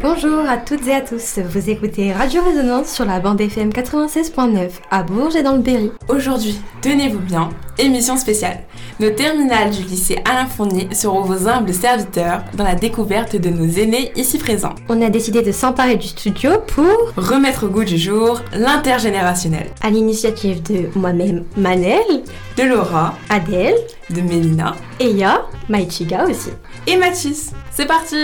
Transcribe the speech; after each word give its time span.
Bonjour 0.00 0.48
à 0.48 0.58
toutes 0.58 0.86
et 0.86 0.94
à 0.94 1.00
tous, 1.00 1.40
vous 1.40 1.70
écoutez 1.70 2.12
Radio 2.12 2.40
Résonance 2.44 2.88
sur 2.88 3.04
la 3.04 3.18
bande 3.18 3.40
FM 3.40 3.70
96.9 3.70 4.70
à 4.92 5.02
Bourges 5.02 5.34
et 5.34 5.42
dans 5.42 5.54
le 5.56 5.58
Berry. 5.58 5.90
Aujourd'hui, 6.08 6.60
tenez-vous 6.82 7.18
bien, 7.18 7.48
émission 7.78 8.16
spéciale. 8.16 8.60
Nos 9.00 9.10
terminales 9.10 9.70
du 9.70 9.82
lycée 9.82 10.18
Alain 10.24 10.46
Fournier 10.46 10.88
seront 10.92 11.22
vos 11.22 11.48
humbles 11.48 11.74
serviteurs 11.74 12.44
dans 12.54 12.62
la 12.62 12.76
découverte 12.76 13.34
de 13.34 13.48
nos 13.48 13.68
aînés 13.68 14.12
ici 14.14 14.38
présents. 14.38 14.76
On 14.88 15.02
a 15.02 15.10
décidé 15.10 15.42
de 15.42 15.50
s'emparer 15.50 15.96
du 15.96 16.06
studio 16.06 16.52
pour 16.68 17.12
remettre 17.16 17.66
au 17.66 17.68
goût 17.68 17.84
du 17.84 17.98
jour 17.98 18.40
l'intergénérationnel. 18.52 19.66
À 19.80 19.90
l'initiative 19.90 20.62
de 20.62 20.96
moi-même 20.96 21.44
Manel, 21.56 22.22
de 22.56 22.62
Laura, 22.62 23.14
Adèle, 23.30 23.74
de 24.10 24.20
Mélina, 24.20 24.76
Eya, 25.00 25.42
Maïchiga 25.68 26.24
aussi. 26.24 26.50
Et 26.86 26.96
Mathis. 26.96 27.50
C'est 27.72 27.86
parti 27.86 28.16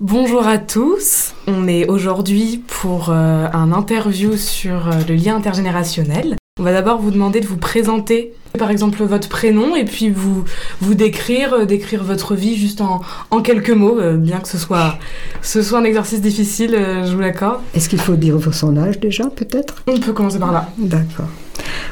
Bonjour 0.00 0.46
à 0.46 0.56
tous, 0.56 1.34
on 1.46 1.68
est 1.68 1.86
aujourd'hui 1.86 2.64
pour 2.66 3.10
euh, 3.10 3.46
un 3.52 3.70
interview 3.70 4.34
sur 4.38 4.88
euh, 4.88 4.92
le 5.06 5.14
lien 5.14 5.36
intergénérationnel. 5.36 6.36
On 6.58 6.62
va 6.62 6.72
d'abord 6.72 7.02
vous 7.02 7.10
demander 7.10 7.40
de 7.40 7.46
vous 7.46 7.58
présenter, 7.58 8.32
par 8.58 8.70
exemple 8.70 9.04
votre 9.04 9.28
prénom, 9.28 9.76
et 9.76 9.84
puis 9.84 10.08
vous, 10.08 10.44
vous 10.80 10.94
décrire, 10.94 11.52
euh, 11.52 11.64
décrire 11.66 12.02
votre 12.02 12.34
vie 12.34 12.56
juste 12.56 12.80
en, 12.80 13.02
en 13.30 13.42
quelques 13.42 13.68
mots, 13.68 14.00
bien 14.16 14.40
que 14.40 14.48
ce 14.48 14.56
soit, 14.56 14.96
ce 15.42 15.60
soit 15.60 15.80
un 15.80 15.84
exercice 15.84 16.22
difficile, 16.22 16.70
je 16.70 17.14
vous 17.14 17.20
l'accorde. 17.20 17.60
Est-ce 17.74 17.90
qu'il 17.90 18.00
faut 18.00 18.16
dire 18.16 18.38
son 18.54 18.78
âge 18.78 19.00
déjà, 19.00 19.24
peut-être? 19.28 19.82
On 19.86 20.00
peut 20.00 20.14
commencer 20.14 20.38
par 20.38 20.52
là. 20.52 20.70
D'accord. 20.78 21.28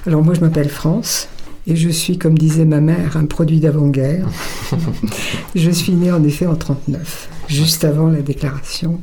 Alors 0.07 0.23
moi 0.23 0.33
je 0.33 0.41
m'appelle 0.41 0.71
France, 0.71 1.29
et 1.67 1.77
je 1.77 1.91
suis, 1.91 2.17
comme 2.17 2.39
disait 2.39 2.65
ma 2.65 2.81
mère, 2.81 3.19
un 3.19 3.27
produit 3.27 3.61
d'avant-guerre. 3.61 4.27
je 5.55 5.71
suis 5.71 5.93
née 5.93 6.11
en 6.11 6.25
effet 6.25 6.47
en 6.47 6.55
39, 6.55 7.29
juste 7.49 7.85
avant 7.85 8.09
la 8.09 8.23
déclaration 8.23 9.01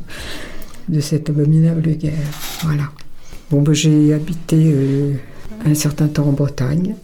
de 0.87 0.99
cette 0.99 1.29
abominable 1.29 1.89
guerre. 1.95 2.13
Voilà. 2.63 2.91
Bon, 3.51 3.61
ben, 3.61 3.73
j'ai 3.73 4.13
habité 4.13 4.71
euh, 4.73 5.13
un 5.65 5.73
certain 5.73 6.07
temps 6.07 6.27
en 6.27 6.31
Bretagne, 6.31 6.95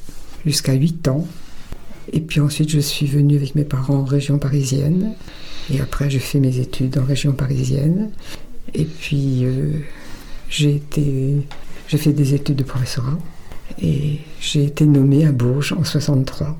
jusqu'à 0.46 0.74
8 0.74 1.08
ans. 1.08 1.28
Et 2.14 2.20
puis 2.20 2.40
ensuite, 2.40 2.70
je 2.70 2.80
suis 2.80 3.06
venue 3.06 3.36
avec 3.36 3.56
mes 3.56 3.64
parents 3.64 3.96
en 3.96 4.04
région 4.04 4.38
parisienne. 4.38 5.14
Et 5.72 5.80
après, 5.80 6.10
j'ai 6.10 6.20
fait 6.20 6.40
mes 6.40 6.60
études 6.60 6.98
en 6.98 7.06
région 7.06 7.34
parisienne. 7.34 8.10
Et 8.74 8.86
puis, 8.86 9.42
euh, 9.44 9.72
j'ai 10.50 10.82
j'ai 11.88 11.98
fait 11.98 12.14
des 12.14 12.34
études 12.34 12.56
de 12.56 12.64
professorat. 12.64 13.18
Et 13.82 14.20
j'ai 14.40 14.66
été 14.66 14.86
nommée 14.86 15.26
à 15.26 15.32
Bourges 15.32 15.74
en 15.74 15.84
63. 15.84 16.58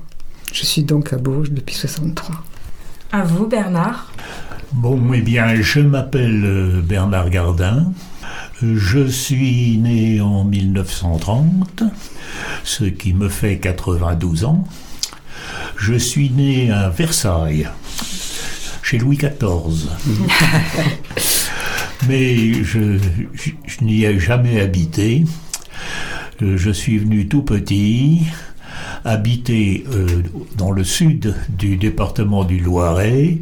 Je 0.52 0.64
suis 0.64 0.82
donc 0.82 1.12
à 1.12 1.16
Bourges 1.16 1.50
depuis 1.50 1.74
63. 1.74 2.36
À 3.12 3.22
vous, 3.24 3.46
Bernard? 3.46 4.12
Bon, 4.72 5.12
eh 5.12 5.20
bien, 5.20 5.60
je 5.60 5.80
m'appelle 5.80 6.42
euh, 6.44 6.80
Bernard 6.80 7.30
Gardin. 7.30 7.92
Je 8.62 9.06
suis 9.06 9.76
né 9.76 10.20
en 10.20 10.44
1930, 10.44 11.82
ce 12.64 12.84
qui 12.84 13.12
me 13.12 13.28
fait 13.28 13.58
92 13.58 14.44
ans. 14.44 14.64
Je 15.76 15.94
suis 15.94 16.30
né 16.30 16.70
à 16.70 16.88
Versailles, 16.88 17.68
chez 18.82 18.98
Louis 18.98 19.18
XIV. 19.18 19.88
Mais 22.08 22.64
je, 22.64 22.98
je 23.34 23.84
n'y 23.84 24.04
ai 24.04 24.18
jamais 24.18 24.60
habité 24.60 25.24
je 26.56 26.70
suis 26.70 26.98
venu 26.98 27.28
tout 27.28 27.42
petit 27.42 28.22
habiter 29.04 29.84
euh, 29.92 30.22
dans 30.56 30.70
le 30.70 30.84
sud 30.84 31.34
du 31.48 31.76
département 31.76 32.44
du 32.44 32.58
Loiret, 32.58 33.38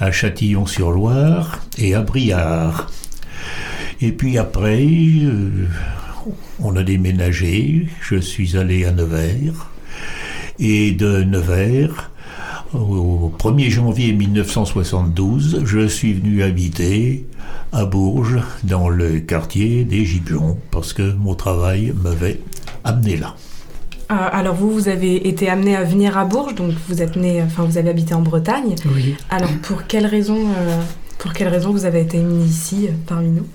à 0.00 0.12
Châtillon-sur-Loire 0.12 1.60
et 1.78 1.94
à 1.94 2.02
Briard. 2.02 2.90
Et 4.00 4.12
puis 4.12 4.38
après, 4.38 4.86
euh, 5.22 5.66
on 6.58 6.76
a 6.76 6.82
déménagé, 6.82 7.88
je 8.00 8.16
suis 8.16 8.56
allé 8.56 8.84
à 8.84 8.92
Nevers, 8.92 9.70
et 10.58 10.92
de 10.92 11.22
Nevers, 11.22 12.10
au 12.74 13.32
1er 13.36 13.70
janvier 13.70 14.12
1972, 14.12 15.62
je 15.64 15.88
suis 15.88 16.12
venu 16.12 16.42
habiter 16.42 17.26
à 17.72 17.84
Bourges, 17.84 18.40
dans 18.64 18.88
le 18.88 19.20
quartier 19.20 19.84
des 19.84 20.04
Gibjons, 20.04 20.58
parce 20.70 20.92
que 20.92 21.12
mon 21.14 21.34
travail 21.34 21.92
m'avait 22.02 22.40
amené 22.84 23.16
là. 23.16 23.34
Euh, 24.10 24.14
alors 24.32 24.54
vous, 24.54 24.70
vous 24.70 24.88
avez 24.88 25.28
été 25.28 25.48
amené 25.48 25.76
à 25.76 25.84
venir 25.84 26.18
à 26.18 26.24
Bourges, 26.24 26.54
donc 26.54 26.72
vous 26.88 27.00
êtes 27.00 27.16
né, 27.16 27.42
enfin 27.42 27.64
vous 27.64 27.78
avez 27.78 27.90
habité 27.90 28.14
en 28.14 28.22
Bretagne. 28.22 28.74
Oui. 28.94 29.14
Alors 29.28 29.52
pour 29.62 29.86
quelle 29.86 30.06
raison, 30.06 30.36
euh, 30.36 30.80
pour 31.18 31.32
vous 31.72 31.84
avez 31.84 32.00
été 32.00 32.18
mis 32.18 32.44
ici 32.44 32.88
euh, 32.88 32.92
parmi 33.06 33.30
nous? 33.30 33.46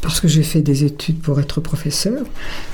Parce 0.00 0.20
que 0.20 0.28
j'ai 0.28 0.44
fait 0.44 0.62
des 0.62 0.84
études 0.84 1.20
pour 1.20 1.40
être 1.40 1.60
professeur 1.60 2.24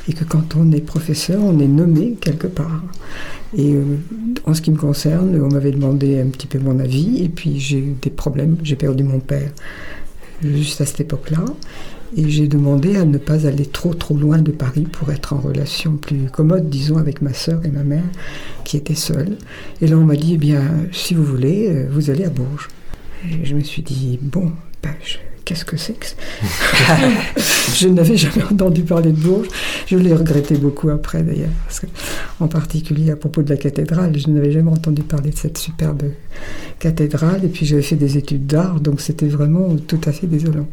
et 0.09 0.13
que 0.13 0.25
quand 0.25 0.57
on 0.57 0.73
est 0.73 0.81
professeur, 0.81 1.41
on 1.43 1.59
est 1.59 1.69
nommé 1.69 2.19
quelque 2.21 2.49
part. 2.49 2.83
Et 3.57 3.75
en 4.45 4.53
ce 4.53 4.61
qui 4.61 4.71
me 4.71 4.77
concerne, 4.77 5.41
on 5.41 5.49
m'avait 5.49 5.71
demandé 5.71 6.21
un 6.21 6.27
petit 6.27 6.47
peu 6.47 6.59
mon 6.59 6.81
avis 6.81 7.25
et 7.25 7.31
puis 7.31 7.59
j'ai 7.59 7.79
eu 7.79 7.97
des 8.03 8.11
problèmes. 8.11 8.59
J'ai 8.63 8.77
perdu 8.77 9.05
mon 9.05 9.21
père 9.21 9.51
juste 10.43 10.83
à 10.83 10.85
cette 10.85 11.01
époque-là. 11.01 11.47
Et 12.17 12.29
j'ai 12.29 12.49
demandé 12.49 12.97
à 12.97 13.05
ne 13.05 13.19
pas 13.19 13.47
aller 13.47 13.67
trop 13.67 13.95
trop 13.95 14.17
loin 14.17 14.39
de 14.39 14.51
Paris 14.51 14.87
pour 14.91 15.11
être 15.11 15.35
en 15.35 15.39
relation 15.39 15.97
plus 15.97 16.31
commode, 16.31 16.69
disons, 16.69 16.97
avec 16.97 17.23
ma 17.23 17.35
sœur 17.35 17.61
et 17.65 17.71
ma 17.71 17.83
mère 17.83 18.05
qui 18.65 18.77
étaient 18.77 18.95
seules. 18.95 19.37
Et 19.83 19.87
là, 19.87 19.97
on 19.97 20.05
m'a 20.05 20.17
dit, 20.17 20.35
eh 20.35 20.39
bien, 20.39 20.63
si 20.93 21.15
vous 21.15 21.25
voulez, 21.25 21.69
euh, 21.69 21.87
vous 21.91 22.11
allez 22.11 22.25
à 22.25 22.31
Bourges. 22.31 22.69
Et 23.25 23.45
je 23.45 23.55
me 23.55 23.63
suis 23.63 23.83
dit, 23.83 24.19
bon, 24.23 24.53
ben, 24.83 24.95
qu'est-ce 25.45 25.65
que 25.65 25.77
c'est 25.77 25.95
que 25.95 26.07
Je 27.77 27.89
n'avais 27.89 28.17
jamais 28.17 28.45
entendu 28.45 28.83
parler 28.83 29.13
de 29.13 29.21
Bourges. 29.21 29.49
Je 29.87 29.97
l'ai 29.97 30.15
regretté 30.15 30.57
beaucoup 30.57 30.91
après 30.91 31.23
d'ailleurs, 31.23 31.49
en 32.41 32.49
particulier 32.49 33.11
à 33.11 33.17
propos 33.17 33.43
de 33.43 33.51
la 33.51 33.57
cathédrale. 33.57 34.17
Je 34.17 34.29
n'avais 34.29 34.53
jamais 34.53 34.71
entendu 34.71 35.03
parler 35.03 35.31
de 35.31 35.37
cette 35.37 35.59
superbe 35.59 36.05
cathédrale. 36.79 37.45
Et 37.45 37.49
puis 37.49 37.65
j'avais 37.67 37.83
fait 37.83 37.97
des 37.97 38.19
études 38.19 38.47
d'art, 38.47 38.81
donc 38.81 39.01
c'était 39.01 39.29
vraiment 39.29 39.75
tout 39.77 40.01
à 40.05 40.13
fait 40.13 40.27
désolant. 40.27 40.69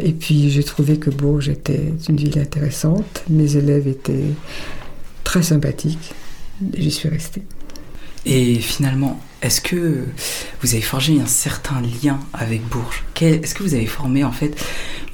Et 0.00 0.12
puis 0.12 0.50
j'ai 0.50 0.64
trouvé 0.64 0.98
que 0.98 1.10
Bourges 1.10 1.48
était 1.48 1.92
une 2.08 2.16
ville 2.16 2.38
intéressante. 2.38 3.22
Mes 3.28 3.56
élèves 3.56 3.86
étaient 3.88 4.34
très 5.24 5.42
sympathiques. 5.42 6.12
J'y 6.76 6.90
suis 6.90 7.08
restée. 7.08 7.42
Et 8.26 8.56
finalement, 8.56 9.18
est-ce 9.42 9.60
que 9.60 10.04
vous 10.60 10.74
avez 10.74 10.82
forgé 10.82 11.18
un 11.20 11.26
certain 11.26 11.80
lien 11.80 12.18
avec 12.34 12.66
Bourges? 12.68 13.04
Est-ce 13.20 13.54
que 13.54 13.62
vous 13.62 13.74
avez 13.74 13.86
formé 13.86 14.24
en 14.24 14.32
fait 14.32 14.54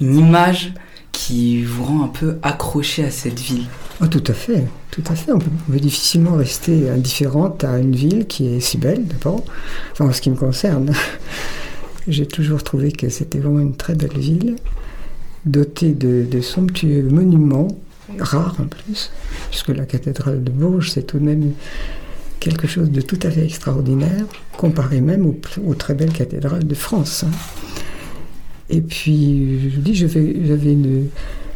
une 0.01 0.17
image 0.17 0.73
qui 1.13 1.63
vous 1.63 1.85
rend 1.85 2.05
un 2.05 2.09
peu 2.09 2.39
accroché 2.43 3.05
à 3.05 3.11
cette 3.11 3.39
ville? 3.39 3.67
Oh, 4.03 4.07
Tout 4.07 4.25
à 4.27 4.33
fait, 4.33 4.65
tout 4.91 5.05
à 5.09 5.15
fait. 5.15 5.33
On 5.33 5.39
peut, 5.39 5.79
difficilement 5.79 6.35
rester 6.35 6.91
indifférente 6.91 7.63
à 7.63 7.79
une 7.79 7.95
ville 7.95 8.27
qui 8.27 8.49
est 8.49 8.61
si 8.61 8.77
belle 8.79 9.07
d'abord, 9.07 9.45
enfin 9.93 10.07
en 10.07 10.13
ce 10.13 10.21
qui 10.21 10.31
me 10.31 10.37
concerne. 10.37 10.93
J'ai 12.09 12.27
toujours 12.27 12.63
trouvé 12.63 12.93
que 12.93 13.09
c'était 13.09 13.39
vraiment 13.39 13.61
une 13.61 13.77
très 13.77 13.95
belle 13.95 14.17
ville, 14.19 14.57
dotée 15.45 15.93
de, 15.93 16.41
somptueux 16.41 17.03
monuments, 17.03 17.69
rares 18.19 18.57
en 18.61 18.67
plus, 18.67 19.11
puisque 19.51 19.69
la 19.69 19.87
cathédrale 19.87 20.45
de 20.45 20.51
Bourges, 20.51 20.91
c'est 20.91 21.03
tout 21.03 21.19
de 21.19 21.25
même 21.25 21.53
quelque 22.39 22.69
chose 22.69 22.91
de 22.91 23.01
tout 23.01 23.19
à 23.23 23.31
fait 23.31 23.45
extraordinaire, 23.45 24.25
comparé 24.57 25.01
même 25.01 25.27
aux, 25.27 25.75
très 25.75 25.95
belles 25.95 26.13
cathédrales 26.13 26.67
de 26.67 26.75
France. 26.75 27.25
Hein. 27.25 27.31
Et 28.71 28.81
puis, 28.81 29.71
je 29.71 29.81
dis. 29.81 31.09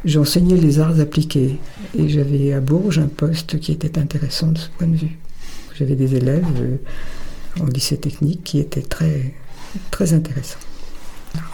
J'enseignais 0.03 0.57
les 0.57 0.79
arts 0.79 0.99
appliqués 0.99 1.59
et 1.99 2.09
j'avais 2.09 2.55
à 2.55 2.61
Bourges 2.61 2.99
un 2.99 3.07
poste 3.07 3.61
qui 3.61 3.73
était 3.73 3.99
intéressant 3.99 4.53
de 4.53 4.59
ce 4.59 4.69
point 4.71 4.87
de 4.87 4.97
vue. 4.97 5.19
J'avais 5.79 5.95
des 5.95 6.15
élèves 6.15 6.47
euh, 6.59 6.77
en 7.61 7.67
lycée 7.67 7.99
technique 7.99 8.43
qui 8.43 8.61
étaient 8.61 8.81
très, 8.81 9.35
très 9.91 10.13
intéressants. 10.13 10.59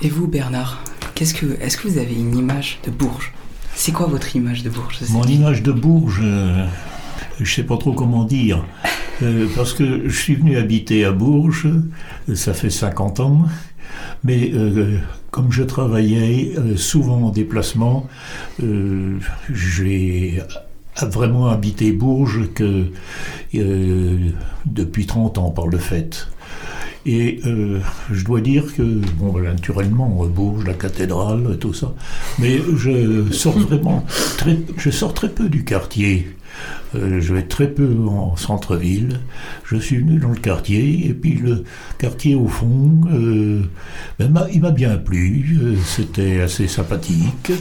Et 0.03 0.09
vous, 0.09 0.27
Bernard, 0.27 0.83
qu'est-ce 1.15 1.35
que, 1.35 1.61
est-ce 1.61 1.77
que 1.77 1.89
vous 1.89 1.99
avez 1.99 2.15
une 2.15 2.37
image 2.37 2.79
de 2.85 2.91
Bourges? 2.91 3.33
C'est 3.75 3.93
quoi 3.93 4.07
votre 4.07 4.35
image 4.37 4.63
de 4.63 4.71
Bourges? 4.71 5.01
Mon 5.11 5.25
image 5.25 5.63
de 5.63 5.73
Bourges, 5.73 6.21
euh, 6.23 6.67
je 7.39 7.43
ne 7.43 7.47
sais 7.47 7.63
pas 7.63 7.77
trop 7.77 7.93
comment 7.93 8.25
dire. 8.25 8.65
Euh, 9.23 9.47
parce 9.57 9.73
que 9.73 10.09
je 10.09 10.17
suis 10.17 10.35
venu 10.35 10.57
habiter 10.57 11.05
à 11.05 11.13
Bourges, 11.13 11.69
ça 12.35 12.53
fait 12.53 12.71
50 12.71 13.21
ans, 13.21 13.47
mais 14.25 14.51
euh, 14.53 14.99
comme 15.31 15.53
je 15.53 15.63
travaillais 15.63 16.53
euh, 16.59 16.77
souvent 16.77 17.23
en 17.23 17.31
déplacement, 17.31 18.07
j'ai 19.53 20.43
vraiment 21.03 21.49
habité 21.49 21.93
Bourges 21.93 22.49
que 22.55 22.87
depuis 24.67 25.07
30 25.07 25.39
ans 25.39 25.51
par 25.51 25.67
le 25.67 25.79
fait. 25.79 26.29
Et 27.09 27.41
je 28.11 28.25
dois 28.25 28.41
dire 28.41 28.75
que, 28.75 28.83
bon, 28.83 29.33
ben, 29.33 29.45
naturellement, 29.45 30.27
Bourges, 30.27 30.67
la 30.67 30.75
cathédrale, 30.75 31.57
tout 31.61 31.73
ça, 31.73 31.95
mais 32.41 32.61
je 32.77 33.31
sors 33.31 33.57
vraiment 33.57 34.05
très, 34.37 34.59
je 34.77 34.91
sors 34.91 35.15
très 35.15 35.29
peu 35.29 35.49
du 35.49 35.65
quartier. 35.65 36.27
Euh, 36.95 37.21
je 37.21 37.35
vais 37.35 37.43
très 37.43 37.69
peu 37.69 38.07
en 38.09 38.37
centre-ville. 38.37 39.21
Je 39.65 39.77
suis 39.77 39.99
venu 39.99 40.19
dans 40.19 40.31
le 40.31 40.37
quartier, 40.37 41.07
et 41.09 41.15
puis 41.15 41.35
le 41.35 41.65
quartier 41.99 42.35
au 42.35 42.49
fond, 42.49 43.01
euh, 43.13 43.63
ben, 44.19 44.47
il 44.53 44.61
m'a 44.61 44.71
bien 44.71 44.97
plu. 44.97 45.59
Euh, 45.61 45.77
C'était 45.85 46.41
assez 46.41 46.69
sympathique. 46.69 47.53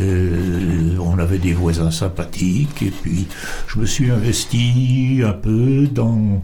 On 0.00 1.18
avait 1.18 1.38
des 1.38 1.52
voisins 1.52 1.90
sympathiques, 1.90 2.82
et 2.82 2.90
puis 2.90 3.26
je 3.68 3.78
me 3.78 3.86
suis 3.86 4.10
investi 4.10 5.20
un 5.24 5.32
peu 5.32 5.86
dans 5.86 6.40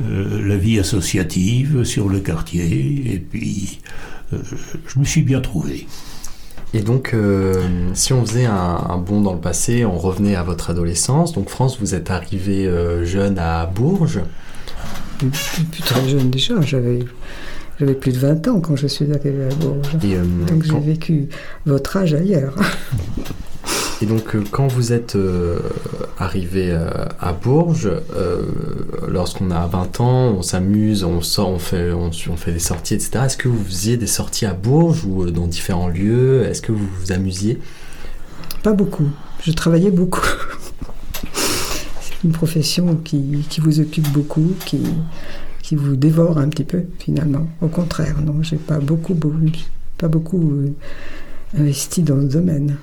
la 0.00 0.56
vie 0.56 0.78
associative 0.78 1.84
sur 1.84 2.08
le 2.08 2.20
quartier, 2.20 3.12
et 3.12 3.18
puis 3.18 3.80
je 4.32 4.98
me 4.98 5.04
suis 5.04 5.22
bien 5.22 5.40
trouvé. 5.40 5.86
Et 6.74 6.80
donc, 6.80 7.12
euh, 7.12 7.54
si 7.92 8.12
on 8.12 8.24
faisait 8.24 8.46
un, 8.46 8.86
un 8.88 8.96
bond 8.96 9.20
dans 9.20 9.34
le 9.34 9.40
passé, 9.40 9.84
on 9.84 9.98
revenait 9.98 10.36
à 10.36 10.42
votre 10.42 10.70
adolescence. 10.70 11.32
Donc, 11.34 11.50
France, 11.50 11.78
vous 11.78 11.94
êtes 11.94 12.10
arrivé 12.10 12.66
euh, 12.66 13.04
jeune 13.04 13.38
à 13.38 13.66
Bourges. 13.66 14.20
Très 15.84 16.08
jeune 16.08 16.30
déjà, 16.30 16.60
j'avais, 16.62 17.00
j'avais 17.78 17.94
plus 17.94 18.12
de 18.12 18.18
20 18.18 18.48
ans 18.48 18.60
quand 18.60 18.74
je 18.76 18.86
suis 18.86 19.12
arrivée 19.12 19.44
à 19.50 19.54
Bourges. 19.54 19.96
Et, 20.02 20.16
euh, 20.16 20.24
Donc 20.48 20.62
j'ai 20.64 20.80
vécu 20.80 21.28
votre 21.66 21.96
âge 21.96 22.14
ailleurs. 22.14 22.54
et 24.02 24.06
donc, 24.06 24.34
euh, 24.34 24.42
quand 24.50 24.66
vous 24.66 24.92
êtes 24.92 25.14
euh, 25.14 25.60
arrivé 26.18 26.70
euh, 26.72 26.90
à 27.20 27.32
Bourges, 27.32 27.88
lorsqu'on 29.06 29.52
a 29.52 29.64
20 29.68 30.00
ans, 30.00 30.34
on 30.36 30.42
s'amuse, 30.42 31.04
on 31.04 31.20
sort, 31.20 31.50
on 31.50 31.60
fait, 31.60 31.92
on, 31.92 32.10
fait 32.10 32.52
des 32.52 32.58
sorties, 32.58 32.94
etc. 32.94 33.24
Est-ce 33.26 33.36
que 33.36 33.46
vous 33.46 33.62
faisiez 33.62 33.96
des 33.96 34.08
sorties 34.08 34.44
à 34.44 34.54
Bourges 34.54 35.04
ou 35.04 35.30
dans 35.30 35.46
différents 35.46 35.86
lieux? 35.86 36.42
Est-ce 36.42 36.62
que 36.62 36.72
vous 36.72 36.88
vous 37.00 37.12
amusiez? 37.12 37.60
Pas 38.64 38.72
beaucoup. 38.72 39.08
Je 39.44 39.52
travaillais 39.52 39.92
beaucoup. 39.92 40.26
C'est 42.00 42.24
une 42.24 42.32
profession 42.32 42.96
qui, 42.96 43.44
vous 43.58 43.78
occupe 43.78 44.08
beaucoup, 44.10 44.52
qui, 44.66 44.82
qui 45.62 45.76
vous 45.76 45.94
dévore 45.94 46.38
un 46.38 46.48
petit 46.48 46.64
peu 46.64 46.82
finalement. 46.98 47.46
Au 47.60 47.68
contraire, 47.68 48.16
non, 48.20 48.42
j'ai 48.42 48.56
pas 48.56 48.80
beaucoup, 48.80 49.16
pas 49.96 50.08
beaucoup 50.08 50.52
investi 51.56 52.02
dans 52.02 52.20
ce 52.20 52.26
domaine. 52.26 52.76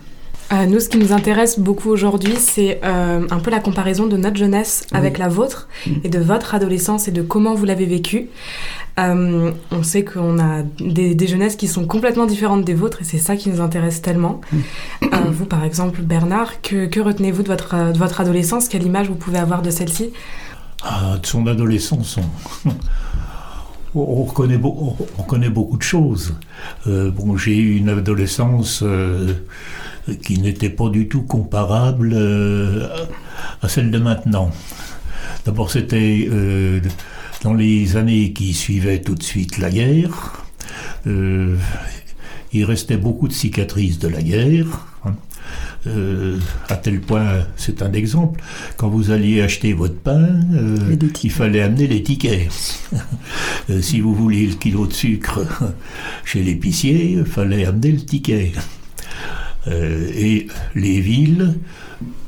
Euh, 0.51 0.66
nous, 0.66 0.80
ce 0.80 0.90
qui 0.90 0.98
nous 0.98 1.13
intéresse 1.13 1.60
beaucoup 1.60 1.90
aujourd'hui, 1.90 2.36
c'est 2.38 2.80
euh, 2.84 3.22
un 3.30 3.40
peu 3.40 3.51
la 3.51 3.60
comparaison 3.60 4.07
de 4.07 4.18
notre 4.18 4.36
jeunesse 4.38 4.84
avec 4.92 5.13
Oui. 5.13 5.19
la 5.19 5.28
vôtre 5.28 5.68
Mm. 5.86 5.92
et 6.04 6.10
de 6.10 6.18
votre 6.19 6.56
adolescence 6.56 7.07
et 7.07 7.12
de 7.12 7.22
comment 7.22 7.54
vous 7.54 7.66
l'avez 7.66 7.86
vécu. 7.86 8.30
Euh, 9.00 9.51
on 9.72 9.84
sait 9.84 10.04
qu'on 10.04 10.40
a 10.40 10.63
des, 10.80 11.13
des 11.13 11.28
jeunesses 11.28 11.56
qui 11.56 11.68
sont 11.68 11.86
complètement 11.86 12.25
différentes 12.25 12.66
des 12.66 12.74
vôtres 12.74 13.01
et 13.01 13.06
c'est 13.06 13.19
ça 13.19 13.36
qui 13.36 13.50
nous 13.50 13.62
intéresse 13.62 14.01
tellement. 14.01 14.42
Euh, 15.04 15.07
vous, 15.31 15.46
par 15.46 15.63
exemple, 15.63 16.01
Bernard, 16.01 16.62
que, 16.62 16.88
que 16.88 17.00
retenez-vous 17.00 17.44
de 17.44 17.48
votre, 17.48 17.94
de 17.94 17.98
votre 18.00 18.19
adolescence? 18.19 18.68
Quelle 18.68 18.84
image 18.84 19.07
vous 19.07 19.16
pouvez 19.16 19.38
avoir 19.38 19.62
de 19.62 19.69
celle-ci? 19.69 20.10
Ah, 20.84 21.18
de 21.22 21.25
son 21.28 21.46
adolescence, 21.46 22.18
on, 22.66 24.00
on, 24.01 24.24
connaît, 24.25 24.57
beau- 24.57 24.96
on, 25.00 25.06
on 25.19 25.24
connaît 25.24 25.50
beaucoup 25.50 25.78
de 25.78 25.84
choses. 25.84 26.34
Euh, 26.88 27.12
bon, 27.12 27.38
j'ai 27.38 27.56
eu 27.56 27.78
une 27.78 27.90
adolescence 27.90 28.81
euh, 28.84 29.34
qui 30.15 30.39
n'était 30.39 30.69
pas 30.69 30.89
du 30.89 31.07
tout 31.07 31.21
comparable 31.23 32.11
euh, 32.13 32.88
à 33.61 33.67
celle 33.69 33.91
de 33.91 33.97
maintenant. 34.00 34.51
D'abord, 35.45 35.71
c'était 35.71 36.27
euh, 36.31 36.79
dans 37.44 37.53
les 37.53 37.95
années 37.97 38.33
qui 38.33 38.53
suivaient 38.53 39.01
tout 39.01 39.15
de 39.15 39.23
suite 39.23 39.57
la 39.57 39.69
guerre. 39.69 40.44
Euh, 41.07 41.56
il 42.51 42.65
restait 42.65 42.97
beaucoup 42.97 43.27
de 43.27 43.33
cicatrices 43.33 44.00
de 44.00 44.07
la 44.07 44.21
guerre. 44.21 44.88
hein. 45.06 45.15
Euh, 45.88 46.38
à 46.67 46.75
tel 46.75 47.00
point, 47.00 47.45
c'est 47.55 47.81
un 47.81 47.94
exemple, 47.94 48.41
quand 48.75 48.89
vous 48.89 49.12
alliez 49.12 49.41
acheter 49.41 49.73
votre 49.73 49.95
pain, 49.95 50.27
euh, 50.53 50.95
il 51.23 51.31
fallait 51.31 51.62
amener 51.62 51.88
les 51.88 52.03
tickets. 52.03 52.79
Euh, 53.69 53.81
si 53.81 54.00
vous 54.01 54.15
vouliez 54.15 54.47
le 54.47 54.55
kilo 54.55 54.88
de 54.88 54.94
sucre 54.94 55.41
chez 56.25 56.41
l'épicier, 56.41 57.12
il 57.19 57.25
fallait 57.25 57.65
amener 57.65 57.91
le 57.91 58.00
ticket. 58.00 58.51
Euh, 59.69 60.10
et 60.16 60.48
les 60.75 61.00
villes, 61.00 61.56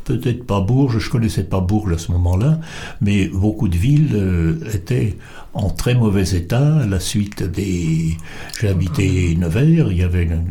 peut-être 0.04 0.46
pas 0.46 0.62
Bourges, 0.62 1.00
je 1.00 1.10
connaissais 1.10 1.44
pas 1.44 1.60
Bourges 1.60 1.94
à 1.94 1.98
ce 1.98 2.12
moment-là, 2.12 2.60
mais 3.02 3.28
beaucoup 3.28 3.68
de 3.68 3.78
villes 3.78 4.12
euh, 4.14 4.60
étaient 4.74 5.18
en 5.54 5.70
très 5.70 5.96
mauvais 5.96 6.30
état 6.36 6.78
à 6.78 6.86
la 6.86 7.00
suite 7.00 7.44
des... 7.44 8.18
J'ai 8.60 8.70
habité 8.70 9.36
Nevers, 9.36 9.92
il 9.92 9.98
y 9.98 10.04
avait 10.04 10.24
une, 10.24 10.46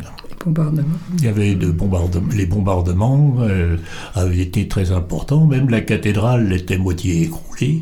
il 1.19 1.25
y 1.25 1.29
avait 1.29 1.55
de 1.55 1.71
bombardements, 1.71 2.29
les 2.35 2.47
bombardements 2.47 3.37
euh, 3.41 3.77
avaient 4.15 4.39
été 4.39 4.69
très 4.69 4.91
importants, 4.91 5.47
même 5.47 5.69
la 5.69 5.83
cathédrale 5.83 6.51
était 6.55 6.79
moitié 6.79 7.25
écroulée. 7.25 7.81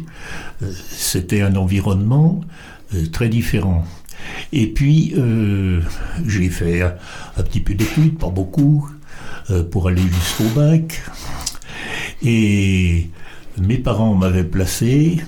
Euh, 0.63 0.73
C'était 0.91 1.41
un 1.41 1.55
environnement 1.55 2.41
euh, 2.95 3.07
très 3.13 3.29
différent. 3.29 3.85
Et 4.53 4.67
puis, 4.67 5.15
j'ai 6.27 6.49
fait 6.51 6.83
un, 6.83 6.95
un 7.37 7.43
petit 7.43 7.61
peu 7.61 7.75
d'études, 7.75 8.19
pas 8.19 8.29
beaucoup, 8.29 8.89
pour 9.71 9.89
aller 9.89 10.03
jusqu'au 10.03 10.49
bac. 10.55 11.03
Et 12.23 13.09
mes 13.59 13.79
parents 13.79 14.15
m'avaient 14.15 14.45
placé 14.45 15.21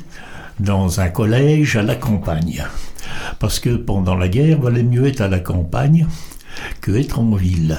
dans 0.58 1.00
un 1.00 1.08
collège 1.08 1.76
à 1.76 1.82
la 1.82 1.96
campagne. 1.96 2.64
Parce 3.38 3.60
que 3.60 3.70
pendant 3.70 4.14
la 4.14 4.28
guerre, 4.28 4.60
valait 4.60 4.82
mieux 4.82 5.06
être 5.06 5.20
à 5.20 5.28
la 5.28 5.40
campagne 5.40 6.06
que 6.80 6.92
être 6.92 7.18
en 7.18 7.34
ville. 7.34 7.78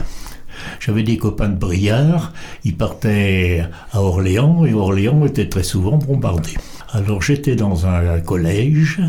J'avais 0.80 1.04
des 1.04 1.18
copains 1.18 1.50
de 1.50 1.58
Briard, 1.58 2.34
ils 2.64 2.76
partaient 2.76 3.66
à 3.92 4.02
Orléans 4.02 4.66
et 4.66 4.74
Orléans 4.74 5.26
était 5.26 5.50
très 5.50 5.64
souvent 5.64 5.98
bombardé. 5.98 6.52
Alors 6.92 7.22
j'étais 7.22 7.56
dans 7.56 7.88
un 7.88 8.20
collège 8.20 9.02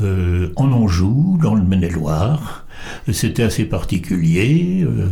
euh, 0.00 0.52
en 0.56 0.72
Anjou, 0.72 1.38
dans 1.40 1.54
le 1.54 1.62
Maine-et-Loire. 1.62 2.64
C'était 3.12 3.42
assez 3.42 3.64
particulier. 3.64 4.84
euh, 4.84 5.08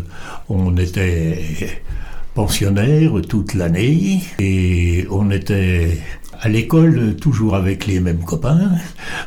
on 0.49 0.77
était 0.77 1.83
pensionnaires 2.35 3.13
toute 3.29 3.55
l'année 3.55 4.21
et 4.39 5.07
on 5.11 5.31
était 5.31 5.99
à 6.41 6.49
l'école 6.49 7.17
toujours 7.17 7.55
avec 7.57 7.87
les 7.87 8.01
mêmes 8.01 8.21
copains. 8.25 8.71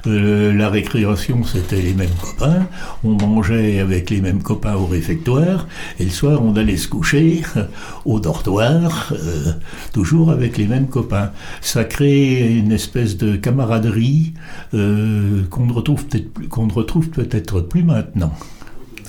Euh, 0.07 0.53
la 0.53 0.69
récréation 0.69 1.43
c'était 1.43 1.81
les 1.81 1.93
mêmes 1.93 2.15
copains. 2.21 2.67
On 3.03 3.11
mangeait 3.11 3.79
avec 3.79 4.09
les 4.09 4.21
mêmes 4.21 4.41
copains 4.41 4.75
au 4.75 4.85
réfectoire 4.85 5.67
et 5.99 6.05
le 6.05 6.09
soir 6.09 6.41
on 6.43 6.55
allait 6.55 6.77
se 6.77 6.87
coucher 6.87 7.41
au 8.05 8.19
dortoir 8.19 9.11
euh, 9.13 9.51
toujours 9.93 10.31
avec 10.31 10.57
les 10.57 10.67
mêmes 10.67 10.87
copains. 10.87 11.31
Ça 11.59 11.83
crée 11.83 12.55
une 12.57 12.71
espèce 12.71 13.17
de 13.17 13.35
camaraderie 13.35 14.33
euh, 14.73 15.43
qu'on 15.49 15.65
ne 15.65 15.73
retrouve 15.73 16.05
peut-être 16.05 16.31
plus- 16.33 16.47
qu'on 16.47 16.67
ne 16.67 16.73
retrouve 16.73 17.09
peut-être 17.09 17.61
plus 17.61 17.83
maintenant. 17.83 18.33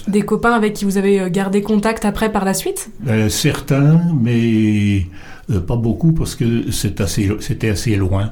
Des 0.08 0.22
copains 0.22 0.52
avec 0.54 0.72
qui 0.72 0.84
vous 0.84 0.98
avez 0.98 1.30
gardé 1.30 1.62
contact 1.62 2.04
après 2.04 2.32
par 2.32 2.44
la 2.44 2.54
suite? 2.54 2.90
Certains, 3.28 4.00
mais 4.20 5.06
euh, 5.50 5.60
pas 5.60 5.76
beaucoup 5.76 6.12
parce 6.12 6.34
que 6.34 6.68
assez, 7.02 7.30
c'était 7.40 7.70
assez 7.70 7.96
loin. 7.96 8.30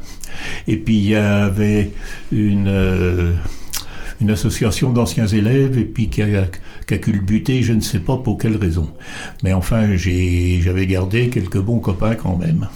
Et 0.69 0.77
puis 0.77 0.97
il 0.97 1.09
y 1.09 1.17
avait 1.17 1.91
une, 2.33 2.69
euh, 2.69 3.33
une 4.21 4.31
association 4.31 4.93
d'anciens 4.93 5.27
élèves 5.27 5.79
et 5.79 5.85
puis 5.85 6.09
qui 6.09 6.23
a, 6.23 6.45
qui 6.87 6.95
a 6.95 6.99
culbuté, 6.99 7.63
je 7.63 7.73
ne 7.73 7.81
sais 7.81 8.01
pas 8.01 8.17
pour 8.17 8.39
quelle 8.39 8.57
raison. 8.57 8.89
Mais 9.43 9.53
enfin, 9.53 9.97
j'avais 9.97 10.87
gardé 10.87 11.29
quelques 11.29 11.61
bons 11.61 11.81
copains 11.81 12.15
quand 12.15 12.37
même. 12.37 12.69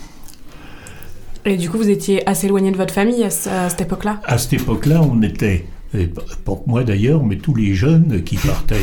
Et 1.47 1.57
du 1.57 1.69
coup, 1.69 1.77
vous 1.77 1.91
étiez 1.91 2.27
assez 2.29 2.47
éloigné 2.47 2.71
de 2.73 2.77
votre 2.77 2.95
famille 2.95 3.23
à, 3.23 3.31
ce- 3.31 3.51
à 3.51 3.69
cette 3.69 3.83
époque-là? 3.83 4.21
À 4.25 4.39
cette 4.39 4.55
époque-là, 4.55 5.03
on 5.03 5.21
était, 5.23 5.67
et 5.93 6.07
pas 6.07 6.23
pas 6.45 6.55
que 6.55 6.63
moi 6.67 6.85
d'ailleurs, 6.85 7.23
mais 7.23 7.37
tous 7.37 7.55
les 7.55 7.75
jeunes 7.75 8.23
qui 8.25 8.37
partaient, 8.37 8.81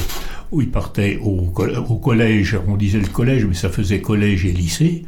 ou 0.51 0.61
ils 0.61 0.69
partaient 0.69 1.17
au, 1.21 1.43
coll- 1.53 1.77
au 1.89 1.95
collège, 1.95 2.57
on 2.67 2.75
disait 2.75 2.99
le 2.99 3.07
collège, 3.07 3.45
mais 3.45 3.53
ça 3.53 3.69
faisait 3.69 4.01
collège 4.01 4.45
et 4.45 4.51
lycée. 4.51 5.05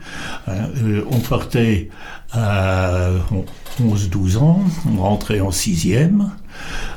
hein, 0.48 0.70
euh, 0.84 1.04
on 1.12 1.20
partait 1.20 1.90
à 2.32 3.10
11-12 3.82 4.38
ans, 4.38 4.62
on 4.92 5.02
rentrait 5.02 5.40
en 5.42 5.52
sixième, 5.52 6.32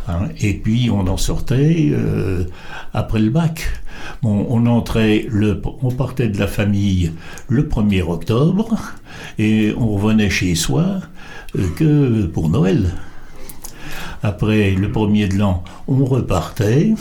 hein, 0.08 0.28
et 0.40 0.54
puis 0.54 0.90
on 0.90 1.06
en 1.08 1.16
sortait 1.16 1.88
euh, 1.92 2.44
après 2.94 3.18
le 3.20 3.30
bac. 3.30 3.66
On 4.22 4.66
entrait, 4.66 5.26
on 5.82 5.90
partait 5.90 6.28
de 6.28 6.38
la 6.38 6.46
famille 6.46 7.12
le 7.48 7.62
1er 7.64 8.02
octobre, 8.02 8.76
et 9.38 9.74
on 9.76 9.88
revenait 9.88 10.30
chez 10.30 10.54
soi 10.54 11.00
euh, 11.58 11.66
que 11.76 12.26
pour 12.26 12.48
Noël. 12.50 12.92
Après 14.23 14.70
le 14.73 14.90
premier 14.90 15.28
de 15.28 15.37
l'an, 15.37 15.62
on 15.88 16.04
repartait 16.04 16.94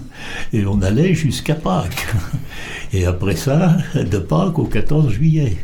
et 0.52 0.66
on 0.66 0.82
allait 0.82 1.14
jusqu'à 1.14 1.54
Pâques. 1.54 2.06
Et 2.92 3.06
après 3.06 3.36
ça, 3.36 3.76
de 3.94 4.18
Pâques 4.18 4.58
au 4.58 4.64
14 4.64 5.10
juillet. 5.10 5.56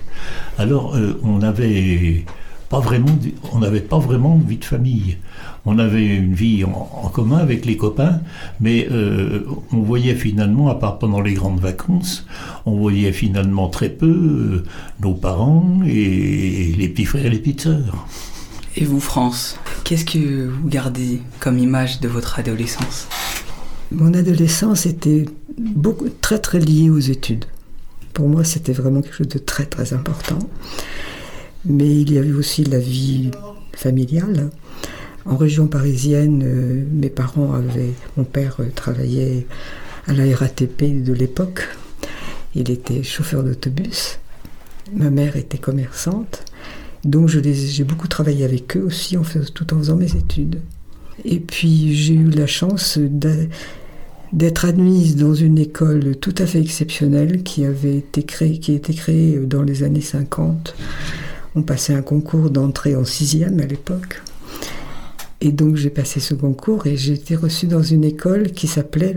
Alors, 0.59 0.95
euh, 0.95 1.19
on 1.23 1.43
avait 1.43 2.25
pas 2.69 2.81
vraiment, 2.81 3.07
on 3.53 3.59
n'avait 3.61 3.81
pas 3.81 3.99
vraiment 3.99 4.37
de 4.37 4.49
vie 4.49 4.59
de 4.59 4.65
famille. 4.65 5.19
On 5.65 5.79
avait 5.79 6.07
une 6.07 6.35
vie 6.35 6.65
en, 6.65 7.09
commun 7.09 7.39
avec 7.39 7.65
les 7.65 7.77
copains, 7.77 8.21
mais 8.61 8.89
euh, 8.91 9.45
on 9.73 9.79
voyait 9.79 10.15
finalement, 10.15 10.69
à 10.69 10.77
part 10.77 10.99
pendant 10.99 11.21
les 11.21 11.35
grandes 11.35 11.61
vacances, 11.61 12.27
on 12.67 12.77
voyait 12.77 13.13
finalement 13.13 13.69
très 13.69 13.89
peu 13.89 14.07
euh, 14.07 14.65
nos 15.01 15.15
parents 15.15 15.81
et 15.87 16.75
les 16.77 16.89
petits 16.89 17.05
frères 17.05 17.27
et 17.27 17.31
les 17.31 17.39
petites 17.39 17.63
sœurs. 17.63 18.07
Et 18.79 18.85
vous, 18.85 19.01
France, 19.01 19.57
qu'est-ce 19.85 20.05
que 20.05 20.49
vous 20.49 20.69
gardez 20.69 21.23
comme 21.41 21.59
image 21.59 22.01
de 22.01 22.09
votre 22.09 22.39
adolescence? 22.39 23.09
Mon 23.91 24.13
adolescence 24.13 24.85
était 24.85 25.25
très 26.21 26.39
très 26.39 26.59
liée 26.59 26.91
aux 26.91 26.99
études. 26.99 27.47
Pour 28.13 28.29
moi, 28.29 28.45
c'était 28.45 28.75
vraiment 28.75 29.01
quelque 29.01 29.17
chose 29.17 29.29
de 29.29 29.39
très 29.39 29.65
très 29.65 29.95
important. 29.95 30.39
Mais 31.65 31.89
il 31.89 32.13
y 32.13 32.19
avait 32.19 32.33
aussi 32.33 32.65
la 32.65 32.79
vie 32.79 33.31
familiale. 33.75 34.51
En 35.25 35.37
région 35.37 35.69
parisienne, 35.69 36.43
euh, 36.45 36.85
mes 36.93 37.09
parents 37.11 37.55
avaient. 37.55 37.95
Mon 38.19 38.25
père 38.25 38.57
euh, 38.61 38.69
travaillait 38.75 39.47
à 40.07 40.13
la 40.13 40.37
RATP 40.37 41.03
de 41.03 41.15
l'époque. 41.15 41.67
Il 42.55 42.71
était 42.71 43.03
chauffeur 43.03 43.43
d'autobus. 43.43 44.19
Ma 44.95 45.09
mère 45.09 45.37
était 45.37 45.59
commerçante. 45.59 46.45
Donc 47.07 47.29
j'ai 47.29 47.85
beaucoup 47.85 48.09
travaillé 48.09 48.45
avec 48.45 48.77
eux 48.77 48.83
aussi 48.83 49.17
en 49.17 49.23
tout 49.55 49.73
en 49.73 49.79
faisant 49.79 49.97
mes 49.97 50.17
études. 50.17 50.61
Et 51.25 51.41
puis 51.41 51.95
j'ai 51.95 52.15
eu 52.15 52.31
la 52.31 52.47
chance 52.47 52.99
d'être 52.99 54.65
admise 54.65 55.17
dans 55.17 55.35
une 55.35 55.59
école 55.59 56.17
tout 56.17 56.35
à 56.39 56.47
fait 56.47 56.61
exceptionnelle 56.61 57.43
qui 57.43 57.65
avait 57.65 57.97
été 57.97 58.25
créée, 58.25 58.61
a 58.69 58.73
été 58.73 58.93
créée 58.93 59.39
dans 59.39 59.63
les 59.63 59.83
années 59.83 60.01
50. 60.01 60.75
On 61.55 61.63
passait 61.63 61.95
un 61.95 62.03
concours 62.03 62.51
d'entrée 62.51 62.97
en 62.97 63.05
sixième 63.05 63.61
à 63.61 63.67
l'époque. 63.67 64.23
Et 65.41 65.53
donc 65.53 65.77
j'ai 65.77 65.91
passé 65.91 66.19
ce 66.19 66.35
concours 66.35 66.87
et 66.87 66.97
j'ai 66.97 67.13
été 67.13 67.37
reçue 67.37 67.67
dans 67.67 67.83
une 67.83 68.05
école 68.05 68.53
qui 68.53 68.67
s'appelait 68.67 69.15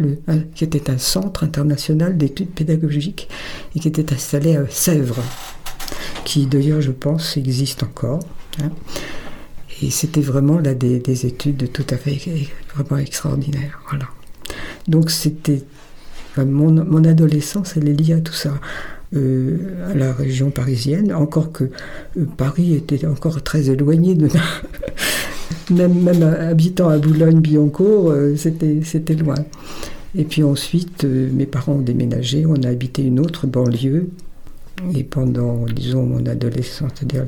qui 0.53 0.63
était 0.65 0.89
un 0.89 0.98
centre 0.98 1.43
international 1.43 2.17
d'études 2.17 2.50
pédagogiques 2.50 3.29
et 3.75 3.79
qui 3.79 3.88
était 3.88 4.13
installé 4.13 4.58
à 4.58 4.65
Sèvres, 4.69 5.24
qui 6.29 6.45
d'ailleurs 6.45 6.81
je 6.81 6.91
pense 6.91 7.38
existe 7.38 7.81
encore. 7.81 8.19
Hein. 8.62 8.69
Et 9.81 9.89
c'était 9.89 10.21
vraiment 10.21 10.59
là 10.59 10.75
des, 10.75 11.00
des, 11.00 11.25
études 11.25 11.71
tout 11.71 11.86
à 11.89 11.98
fait 11.98 12.19
vraiment 12.75 12.98
extraordinaires. 13.01 13.79
Voilà. 13.89 14.05
Donc 14.88 15.09
c'était 15.09 15.63
mon, 16.38 17.03
adolescence, 17.03 17.74
elle 17.75 17.89
est 17.89 17.93
liée 17.93 18.13
à 18.13 18.21
tout 18.21 18.33
ça. 18.33 18.53
Euh, 19.15 19.91
à 19.91 19.95
la 19.95 20.13
région 20.13 20.51
parisienne, 20.51 21.12
encore 21.12 21.51
que 21.51 21.63
euh, 21.63 22.25
Paris 22.38 22.75
était 22.75 23.07
encore 23.07 23.41
très 23.41 23.71
éloigné 23.71 24.13
de 24.13 24.29
même, 25.71 26.03
même 26.03 26.21
habitant 26.21 26.89
à 26.89 27.00
Boulogne-Billancourt, 27.00 28.12
euh, 28.12 28.36
c'était 28.36 29.15
loin. 29.15 29.33
Et 30.15 30.25
puis 30.25 30.43
ensuite, 30.43 31.05
mes 31.05 31.48
parents 31.48 31.74
ont 31.74 31.81
déménagé, 31.81 32.45
on 32.45 32.62
a 32.62 32.69
habité 32.69 33.01
une 33.01 33.19
autre 33.19 33.48
banlieue. 33.48 34.09
Et 34.93 35.03
pendant, 35.03 35.65
disons, 35.65 36.03
mon 36.03 36.25
adolescence, 36.25 36.91
c'est-à-dire 36.95 37.25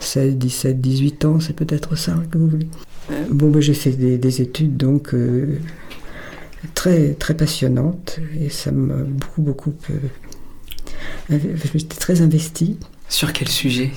16, 0.00 0.36
17, 0.36 0.80
18 0.80 1.24
ans, 1.24 1.40
c'est 1.40 1.54
peut-être 1.54 1.96
ça 1.96 2.14
que 2.30 2.38
vous 2.38 2.48
voulez. 2.48 2.68
Bon, 3.30 3.50
ben, 3.50 3.60
j'ai 3.60 3.74
fait 3.74 3.92
des, 3.92 4.40
études 4.40 4.76
donc 4.76 5.14
très, 6.74 7.14
très 7.14 7.34
passionnantes 7.34 8.18
et 8.40 8.48
ça 8.48 8.72
m'a 8.72 8.94
beaucoup, 8.94 9.42
beaucoup 9.42 9.74
J'étais 11.30 11.96
très 11.96 12.20
investie. 12.20 12.76
Sur 13.08 13.32
quel 13.32 13.48
sujet? 13.48 13.90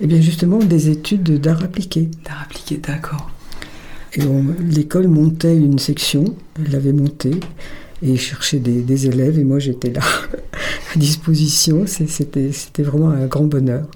Eh 0.00 0.06
bien 0.06 0.20
justement 0.20 0.58
des 0.58 0.90
études 0.90 1.40
d'art 1.40 1.62
appliqué. 1.62 2.10
D'art 2.24 2.42
appliqué, 2.44 2.76
d'accord. 2.76 3.30
Et 4.14 4.20
l'école 4.60 5.08
montait 5.08 5.56
une 5.56 5.78
section, 5.78 6.24
elle 6.58 6.72
l'avait 6.72 6.92
montée, 6.92 7.38
et 8.02 8.16
cherchait 8.16 8.58
des, 8.58 8.82
des, 8.82 9.06
élèves, 9.06 9.38
et 9.38 9.44
moi 9.44 9.58
j'étais 9.58 9.90
là, 9.90 10.02
à 10.94 10.98
disposition. 10.98 11.84
C'était 11.86 12.82
vraiment 12.82 13.10
un 13.10 13.26
grand 13.26 13.44
bonheur. 13.44 13.86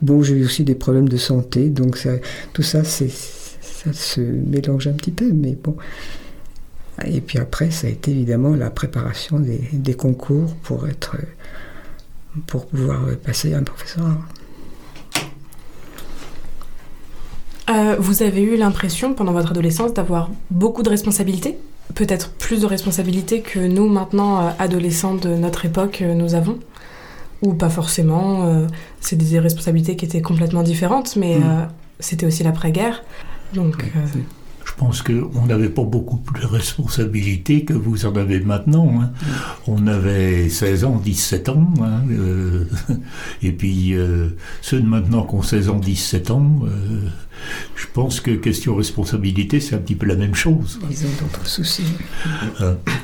Bon, 0.00 0.22
j'ai 0.22 0.34
eu 0.34 0.44
aussi 0.44 0.62
des 0.62 0.76
problèmes 0.76 1.08
de 1.08 1.16
santé, 1.16 1.70
donc 1.70 2.06
tout 2.52 2.62
ça, 2.62 2.84
ça 2.84 3.92
se 3.92 4.20
mélange 4.20 4.86
un 4.86 4.92
petit 4.92 5.10
peu, 5.10 5.32
mais 5.32 5.56
bon. 5.62 5.76
Et 7.04 7.20
puis 7.20 7.38
après, 7.38 7.70
ça 7.70 7.86
a 7.86 7.90
été 7.90 8.10
évidemment 8.10 8.54
la 8.54 8.70
préparation 8.70 9.40
des, 9.40 9.94
concours 9.94 10.54
pour 10.62 10.88
être 10.88 11.16
pour 12.46 12.66
pouvoir 12.66 13.00
passer 13.24 13.54
un 13.54 13.62
professeur. 13.62 14.18
Vous 17.98 18.22
avez 18.22 18.42
eu 18.42 18.56
l'impression 18.56 19.14
pendant 19.14 19.32
votre 19.32 19.50
adolescence 19.50 19.92
d'avoir 19.92 20.30
beaucoup 20.50 20.82
de 20.82 20.88
responsabilités? 20.88 21.58
Peut-être 21.98 22.30
plus 22.30 22.60
de 22.60 22.66
responsabilités 22.66 23.40
que 23.40 23.58
nous 23.58 23.88
maintenant, 23.88 24.38
euh, 24.38 24.50
adolescents 24.60 25.16
de 25.16 25.30
notre 25.30 25.66
époque, 25.66 26.00
euh, 26.00 26.14
nous 26.14 26.36
avons 26.36 26.60
Ou 27.42 27.54
pas 27.54 27.70
forcément 27.70 28.66
C'est 29.00 29.16
des 29.16 29.40
responsabilités 29.40 29.96
qui 29.96 30.04
étaient 30.04 30.22
complètement 30.22 30.62
différentes, 30.62 31.16
mais 31.16 31.38
mm. 31.38 31.68
c'était 31.98 32.26
aussi 32.26 32.44
l'après-guerre. 32.44 33.02
Donc, 33.52 33.84
pense 34.78 35.02
qu'on 35.02 35.46
n'avait 35.46 35.68
pas 35.68 35.82
beaucoup 35.82 36.18
plus 36.18 36.40
de 36.40 36.46
responsabilités 36.46 37.64
que 37.64 37.72
vous 37.72 38.06
en 38.06 38.14
avez 38.14 38.40
maintenant. 38.40 39.02
Hein. 39.02 39.10
On 39.66 39.86
avait 39.88 40.48
16 40.48 40.84
ans, 40.84 41.00
17 41.04 41.48
ans, 41.48 41.74
hein, 41.82 42.02
euh, 42.10 42.64
et 43.42 43.52
puis 43.52 43.94
euh, 43.94 44.28
ceux 44.62 44.80
de 44.80 44.86
maintenant 44.86 45.24
qui 45.24 45.34
ont 45.34 45.42
16 45.42 45.68
ans, 45.68 45.78
17 45.78 46.30
ans, 46.30 46.60
euh, 46.64 47.08
je 47.74 47.86
pense 47.92 48.20
que 48.20 48.30
question 48.30 48.76
responsabilité, 48.76 49.60
c'est 49.60 49.74
un 49.74 49.78
petit 49.78 49.96
peu 49.96 50.06
la 50.06 50.16
même 50.16 50.34
chose. 50.34 50.78
Ils 50.88 51.06
ont 51.06 51.10
d'autres 51.20 51.46
soucis. 51.46 51.84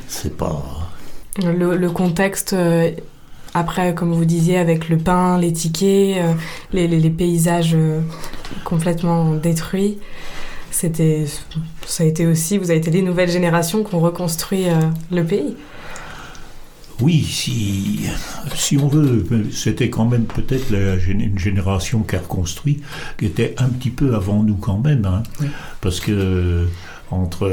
c'est 0.06 0.36
pas... 0.36 0.90
Le, 1.42 1.88
contexte 1.88 2.54
après, 3.54 3.94
comme 3.94 4.12
vous 4.12 4.24
disiez, 4.24 4.58
avec 4.58 4.88
le 4.88 4.98
pain, 4.98 5.38
les 5.38 5.52
tickets, 5.52 6.22
les, 6.72 7.10
paysages 7.10 7.76
complètement 8.64 9.34
détruits 9.34 9.98
c'était, 10.74 11.24
ça 11.86 12.02
a 12.02 12.06
été 12.06 12.26
aussi, 12.26 12.58
vous 12.58 12.70
avez 12.70 12.80
été 12.80 12.90
les 12.90 13.02
nouvelles 13.02 13.30
générations 13.30 13.84
qui 13.84 13.94
ont 13.94 14.00
reconstruit 14.00 14.68
euh, 14.68 14.80
le 15.12 15.24
pays. 15.24 15.54
Oui, 17.00 17.22
si, 17.22 18.00
si 18.54 18.76
on 18.76 18.88
veut, 18.88 19.24
c'était 19.52 19.88
quand 19.88 20.04
même 20.04 20.24
peut-être 20.24 20.72
une 21.08 21.38
génération 21.38 22.02
qui 22.02 22.16
a 22.16 22.20
reconstruit, 22.20 22.80
qui 23.18 23.26
était 23.26 23.54
un 23.58 23.68
petit 23.68 23.90
peu 23.90 24.14
avant 24.14 24.42
nous 24.42 24.56
quand 24.56 24.78
même, 24.78 25.04
hein. 25.04 25.22
parce 25.80 26.00
que 26.00 26.66
entre 27.10 27.50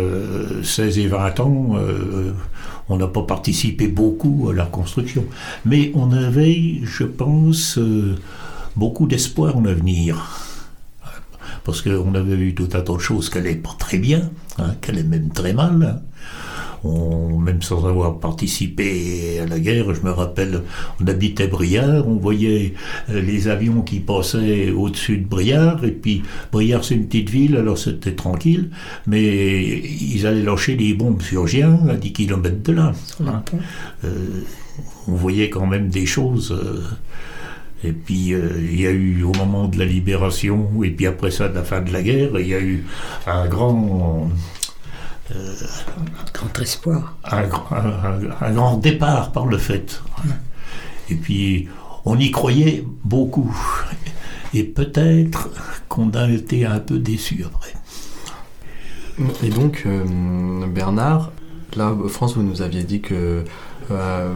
16 0.64 1.00
et 1.00 1.08
20 1.08 1.40
ans, 1.42 1.72
euh, 1.76 2.34
on 2.90 2.98
n'a 2.98 3.08
pas 3.08 3.24
participé 3.24 3.88
beaucoup 3.88 4.48
à 4.50 4.54
la 4.54 4.66
reconstruction. 4.66 5.26
Mais 5.66 5.92
on 5.96 6.12
avait, 6.12 6.80
je 6.84 7.04
pense, 7.04 7.78
euh, 7.78 8.16
beaucoup 8.76 9.06
d'espoir 9.06 9.58
en 9.58 9.62
l'avenir 9.62 10.51
parce 11.64 11.82
qu'on 11.82 12.16
avait 12.16 12.36
vu 12.36 12.56
tout 12.56 12.70
un 12.74 12.82
tas 12.82 12.94
de 12.94 12.98
choses 12.98 13.30
qu'elle 13.30 13.44
n'allait 13.44 13.56
pas 13.56 13.76
très 13.78 13.98
bien, 13.98 14.30
hein, 14.58 14.76
qu'elle 14.82 14.98
est 14.98 15.04
même 15.04 15.30
très 15.30 15.54
mal. 15.54 16.02
On, 16.84 17.38
même 17.38 17.62
sans 17.62 17.86
avoir 17.86 18.20
participé 18.20 19.40
à 19.40 19.46
la 19.46 19.60
guerre, 19.60 19.94
je 19.94 20.02
me 20.02 20.10
rappelle, 20.10 20.64
on 21.00 21.06
habitait 21.06 21.48
Briard, 21.48 22.08
on 22.08 22.16
voyait 22.16 22.74
euh, 23.12 23.22
les 23.22 23.48
avions 23.48 23.84
qui 23.84 24.00
passaient 24.00 24.72
au-dessus 24.72 25.18
de 25.18 25.28
Briard, 25.28 25.86
et 25.86 25.92
puis 25.92 26.24
Briard 26.52 26.84
c'est 26.84 26.96
une 26.96 27.06
petite 27.06 27.30
ville, 27.30 27.56
alors 27.56 27.78
c'était 27.78 28.16
tranquille, 28.16 28.72
mais 29.06 29.64
ils 29.64 30.26
allaient 30.26 30.42
lâcher 30.42 30.76
des 30.76 30.96
bombes 30.96 31.22
sur 31.22 31.46
Gien 31.46 31.88
à 31.88 31.94
10 31.94 32.14
km 32.14 32.64
de 32.64 32.72
là. 32.72 32.94
Hein. 33.28 33.44
Euh, 34.04 34.42
on 35.08 35.14
voyait 35.14 35.52
quand 35.52 35.68
même 35.68 35.90
des 35.90 36.08
choses. 36.08 36.52
Euh, 36.52 36.82
et 37.84 37.94
puis 37.94 38.34
euh, 38.34 38.50
il 38.58 38.80
y 38.80 38.88
a 38.88 38.92
eu 38.92 39.24
au 39.24 39.34
moment 39.34 39.68
de 39.68 39.78
la 39.78 39.86
libération, 39.86 40.70
et 40.84 40.92
puis 40.92 41.08
après 41.08 41.32
ça 41.32 41.50
de 41.50 41.56
la 41.56 41.64
fin 41.64 41.82
de 41.82 41.92
la 41.92 42.02
guerre, 42.02 42.40
il 42.40 42.48
y 42.48 42.54
a 42.54 42.60
eu 42.60 42.86
un 43.28 43.48
grand... 43.48 44.30
Euh, 45.34 45.54
grand 46.34 46.60
espoir. 46.60 47.16
Un, 47.24 47.44
un, 48.42 48.52
grand 48.52 48.78
départ 48.78 49.32
par 49.32 49.46
le 49.46 49.58
fait. 49.58 50.02
Et 51.10 51.16
puis 51.16 51.70
on 52.06 52.18
y 52.20 52.32
croyait 52.32 52.86
beaucoup. 53.04 53.56
Et 54.54 54.64
peut-être 54.64 55.50
qu'on 55.88 56.10
a 56.12 56.30
été 56.30 56.66
un 56.66 56.80
peu 56.80 57.00
déçu 57.00 57.46
après. 57.46 57.74
Et 59.44 59.50
donc, 59.50 59.84
euh, 59.86 60.68
Bernard, 60.68 61.32
là, 61.76 61.96
France, 62.10 62.36
vous 62.36 62.44
nous 62.44 62.62
aviez 62.62 62.84
dit 62.84 63.02
que 63.02 63.44
euh, 63.90 64.34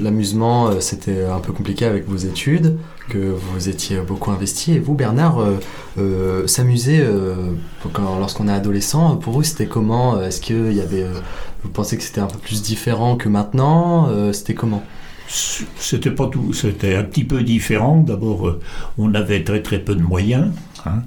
l'amusement, 0.00 0.68
euh, 0.68 0.80
c'était 0.80 1.24
un 1.24 1.40
peu 1.40 1.52
compliqué 1.52 1.84
avec 1.84 2.08
vos 2.08 2.16
études, 2.16 2.78
que 3.08 3.18
vous 3.18 3.68
étiez 3.68 3.98
beaucoup 4.00 4.30
investi. 4.30 4.72
Et 4.74 4.78
vous, 4.78 4.94
Bernard, 4.94 5.42
euh, 5.98 6.46
s'amuser 6.46 7.04
lorsqu'on 8.18 8.48
est 8.48 8.52
adolescent, 8.52 9.16
pour 9.16 9.34
vous, 9.34 9.42
c'était 9.42 9.66
comment? 9.66 10.20
Est-ce 10.20 10.40
qu'il 10.40 10.72
y 10.72 10.80
avait. 10.80 11.06
vous 11.62 11.70
pensez 11.70 11.96
que 11.96 12.02
c'était 12.02 12.20
un 12.20 12.26
peu 12.26 12.38
plus 12.38 12.62
différent 12.62 13.16
que 13.16 13.28
maintenant? 13.28 14.08
C'était 14.32 14.54
comment? 14.54 14.82
C'était 15.28 16.10
pas 16.10 16.26
tout, 16.26 16.52
c'était 16.52 16.94
un 16.94 17.04
petit 17.04 17.24
peu 17.24 17.42
différent. 17.42 17.98
D'abord, 18.06 18.56
on 18.98 19.14
avait 19.14 19.44
très 19.44 19.62
très 19.62 19.78
peu 19.78 19.94
de 19.94 20.02
moyens. 20.02 20.48
hein. 20.86 21.02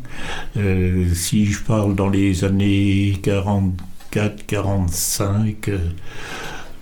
Si 1.14 1.46
je 1.46 1.62
parle 1.64 1.96
dans 1.96 2.10
les 2.10 2.44
années 2.44 3.20
44, 3.22 3.95
45, 4.48 5.70
euh, 5.70 5.78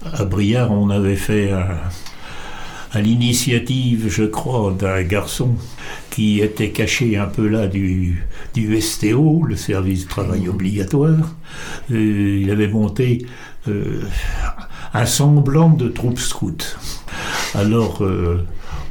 à 0.05 0.23
Briard, 0.25 0.71
on 0.71 0.89
avait 0.89 1.15
fait 1.15 1.51
à 1.51 3.01
l'initiative, 3.01 4.07
je 4.07 4.23
crois, 4.23 4.71
d'un 4.71 5.01
garçon 5.01 5.55
qui 6.11 6.41
était 6.41 6.69
caché 6.69 7.17
un 7.17 7.25
peu 7.25 7.47
là 7.47 7.65
du, 7.67 8.23
du 8.53 8.79
STO, 8.79 9.43
le 9.43 9.55
service 9.55 10.03
de 10.03 10.09
travail 10.09 10.47
obligatoire. 10.47 11.35
Euh, 11.91 12.39
il 12.41 12.51
avait 12.51 12.67
monté 12.67 13.25
euh, 13.67 14.03
un 14.93 15.05
semblant 15.07 15.69
de 15.69 15.87
troupe 15.87 16.19
scout. 16.19 16.77
Alors, 17.55 18.03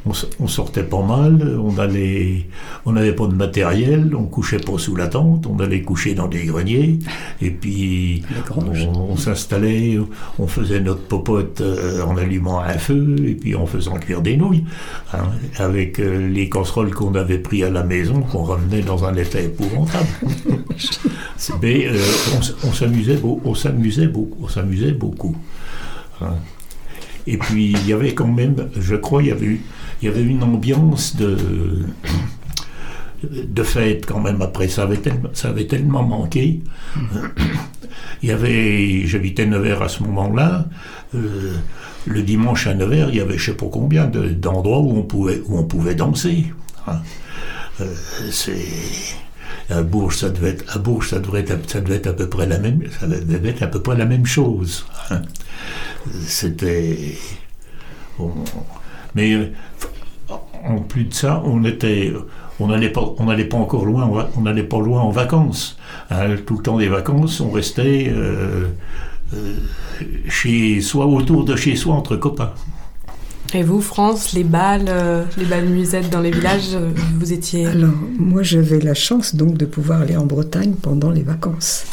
on, 0.05 0.47
sortait 0.47 0.83
pas 0.83 1.01
mal, 1.01 1.57
on 1.63 1.77
allait, 1.77 2.45
on 2.85 2.91
n'avait 2.91 3.13
pas 3.13 3.27
de 3.27 3.33
matériel, 3.33 4.13
on 4.15 4.25
couchait 4.25 4.59
pas 4.59 4.77
sous 4.77 4.95
la 4.95 5.07
tente, 5.07 5.47
on 5.47 5.59
allait 5.59 5.81
coucher 5.81 6.13
dans 6.13 6.27
des 6.27 6.43
greniers, 6.45 6.99
et 7.41 7.49
puis 7.51 8.23
on, 8.55 9.11
on 9.11 9.15
s'installait, 9.17 9.97
on 10.39 10.47
faisait 10.47 10.81
notre 10.81 11.01
popote 11.03 11.61
euh, 11.61 12.01
en 12.03 12.17
allumant 12.17 12.59
un 12.59 12.77
feu, 12.77 13.15
et 13.25 13.35
puis 13.35 13.55
en 13.55 13.65
faisant 13.65 13.95
cuire 13.97 14.21
des 14.21 14.35
nouilles, 14.35 14.65
hein, 15.13 15.23
avec 15.57 15.99
euh, 15.99 16.27
les 16.27 16.49
casseroles 16.49 16.91
qu'on 16.93 17.15
avait 17.15 17.39
pris 17.39 17.63
à 17.63 17.69
la 17.69 17.83
maison, 17.83 18.21
qu'on 18.21 18.43
ramenait 18.43 18.81
dans 18.81 19.05
un 19.05 19.15
état 19.15 19.39
épouvantable. 19.39 20.07
Mais 21.61 21.87
euh, 21.87 21.97
on, 22.65 22.71
s'amusait 22.73 23.19
on 23.45 23.55
s'amusait 23.55 24.07
beaucoup, 24.07 24.37
on 24.43 24.47
s'amusait 24.49 24.91
beaucoup. 24.91 25.35
hein. 26.21 26.35
Et 27.25 27.37
puis 27.37 27.71
il 27.71 27.87
y 27.87 27.93
avait 27.93 28.13
quand 28.13 28.27
même, 28.27 28.69
je 28.77 28.95
crois, 28.95 29.21
il 29.23 29.29
y 29.29 29.31
avait, 29.31 29.45
eu- 29.45 29.61
il 30.03 30.07
y 30.07 30.09
avait 30.09 30.21
une 30.23 30.43
ambiance 30.43 31.15
de 31.15 31.37
de 33.31 33.63
fête 33.63 34.05
quand 34.05 34.19
même 34.19 34.41
après 34.41 34.67
ça 34.67 34.83
avait 34.83 34.97
tellement, 34.97 35.29
ça 35.31 35.47
avait 35.47 35.65
tellement 35.65 36.03
manqué 36.03 36.59
il 38.21 38.27
y 38.27 38.31
avait 38.33 39.07
j'habitais 39.07 39.45
Nevers 39.45 39.81
à 39.81 39.87
ce 39.87 40.03
moment-là 40.03 40.67
euh, 41.15 41.53
le 42.05 42.21
dimanche 42.21 42.67
à 42.67 42.73
Nevers 42.73 43.07
il 43.11 43.15
y 43.15 43.21
avait 43.21 43.37
je 43.37 43.45
sais 43.51 43.57
pas 43.57 43.67
combien 43.71 44.07
de- 44.07 44.27
d'endroits 44.27 44.79
où 44.81 44.97
on 44.97 45.03
pouvait 45.03 45.41
où 45.45 45.57
on 45.57 45.63
pouvait 45.63 45.95
danser 45.95 46.47
hein. 46.85 46.99
Euh, 47.79 47.87
à 49.69 49.81
Bourges, 49.81 50.17
ça 50.17 50.29
devait 50.29 50.49
être, 50.49 50.65
à 50.77 51.03
ça 51.05 51.19
devrait 51.19 51.39
être, 51.39 51.69
ça 51.69 51.79
devait 51.79 51.95
être 51.95 52.07
à 52.07 52.13
peu 52.13 52.27
près 52.27 52.45
la 52.45 52.59
même, 52.59 52.81
ça 52.99 53.07
devait 53.07 53.49
être 53.49 53.63
à 53.63 53.67
peu 53.67 53.81
près 53.81 53.95
la 53.97 54.05
même 54.05 54.25
chose. 54.25 54.85
hein. 55.09 55.21
C'était, 56.27 57.15
on- 58.19 58.31
mais 59.15 59.33
euh, 59.33 59.51
en 60.65 60.79
plus 60.79 61.05
de 61.05 61.13
ça, 61.13 61.41
on 61.45 61.63
était, 61.65 62.13
on 62.59 62.67
n'allait 62.67 62.89
pas, 62.89 63.13
on 63.17 63.25
n'allait 63.25 63.45
pas 63.45 63.57
encore 63.57 63.85
loin, 63.85 64.09
on 64.35 64.41
n'allait 64.41 64.63
pas 64.63 64.79
loin 64.79 65.01
en 65.01 65.11
vacances. 65.11 65.77
hein. 66.09 66.35
tout 66.45 66.57
le 66.57 66.63
temps 66.63 66.77
des 66.77 66.87
vacances, 66.87 67.41
on 67.41 67.51
restait 67.51 68.11
euh, 68.15 68.67
euh, 69.33 69.55
chez 70.29 70.81
soi, 70.81 71.05
autour 71.05 71.43
de 71.45 71.55
chez 71.55 71.75
soi, 71.75 71.95
entre 71.95 72.15
copains. 72.15 72.53
Et 73.53 73.61
vous, 73.61 73.81
France, 73.81 74.33
les 74.33 74.43
balles, 74.43 74.85
euh, 74.87 75.25
les 75.37 75.45
balles 75.45 75.67
musettes 75.67 76.09
dans 76.09 76.21
les 76.21 76.31
villages, 76.37 76.77
vous 77.19 77.33
étiez... 77.33 77.67
Alors, 77.67 77.91
moi, 78.17 78.41
j'avais 78.41 78.79
la 78.79 78.93
chance 78.93 79.35
donc 79.35 79.57
de 79.57 79.65
pouvoir 79.65 80.01
aller 80.01 80.17
en 80.17 80.25
Bretagne 80.25 80.73
pendant 80.81 81.11
les 81.11 81.23
vacances. 81.23 81.85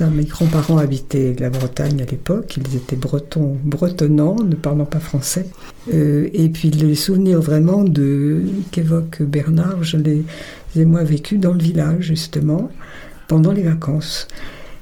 Mes 0.00 0.24
grands-parents 0.24 0.78
habitaient 0.78 1.36
la 1.38 1.50
Bretagne 1.50 2.02
à 2.02 2.10
l'époque. 2.10 2.56
Ils 2.56 2.76
étaient 2.76 2.96
bretons, 2.96 3.56
bretonnants, 3.62 4.36
ne 4.42 4.54
parlant 4.54 4.86
pas 4.86 5.00
français. 5.00 5.46
Euh, 5.92 6.28
et 6.32 6.48
puis, 6.48 6.70
les 6.70 6.94
souvenirs 6.94 7.40
vraiment 7.40 7.84
de 7.84 8.42
qu'évoque 8.70 9.22
Bernard, 9.22 9.82
je 9.84 9.98
les 9.98 10.24
ai 10.76 10.84
moi 10.84 11.04
vécus 11.04 11.38
dans 11.38 11.52
le 11.52 11.60
village, 11.62 12.04
justement, 12.06 12.70
pendant 13.28 13.52
les 13.52 13.62
vacances. 13.62 14.28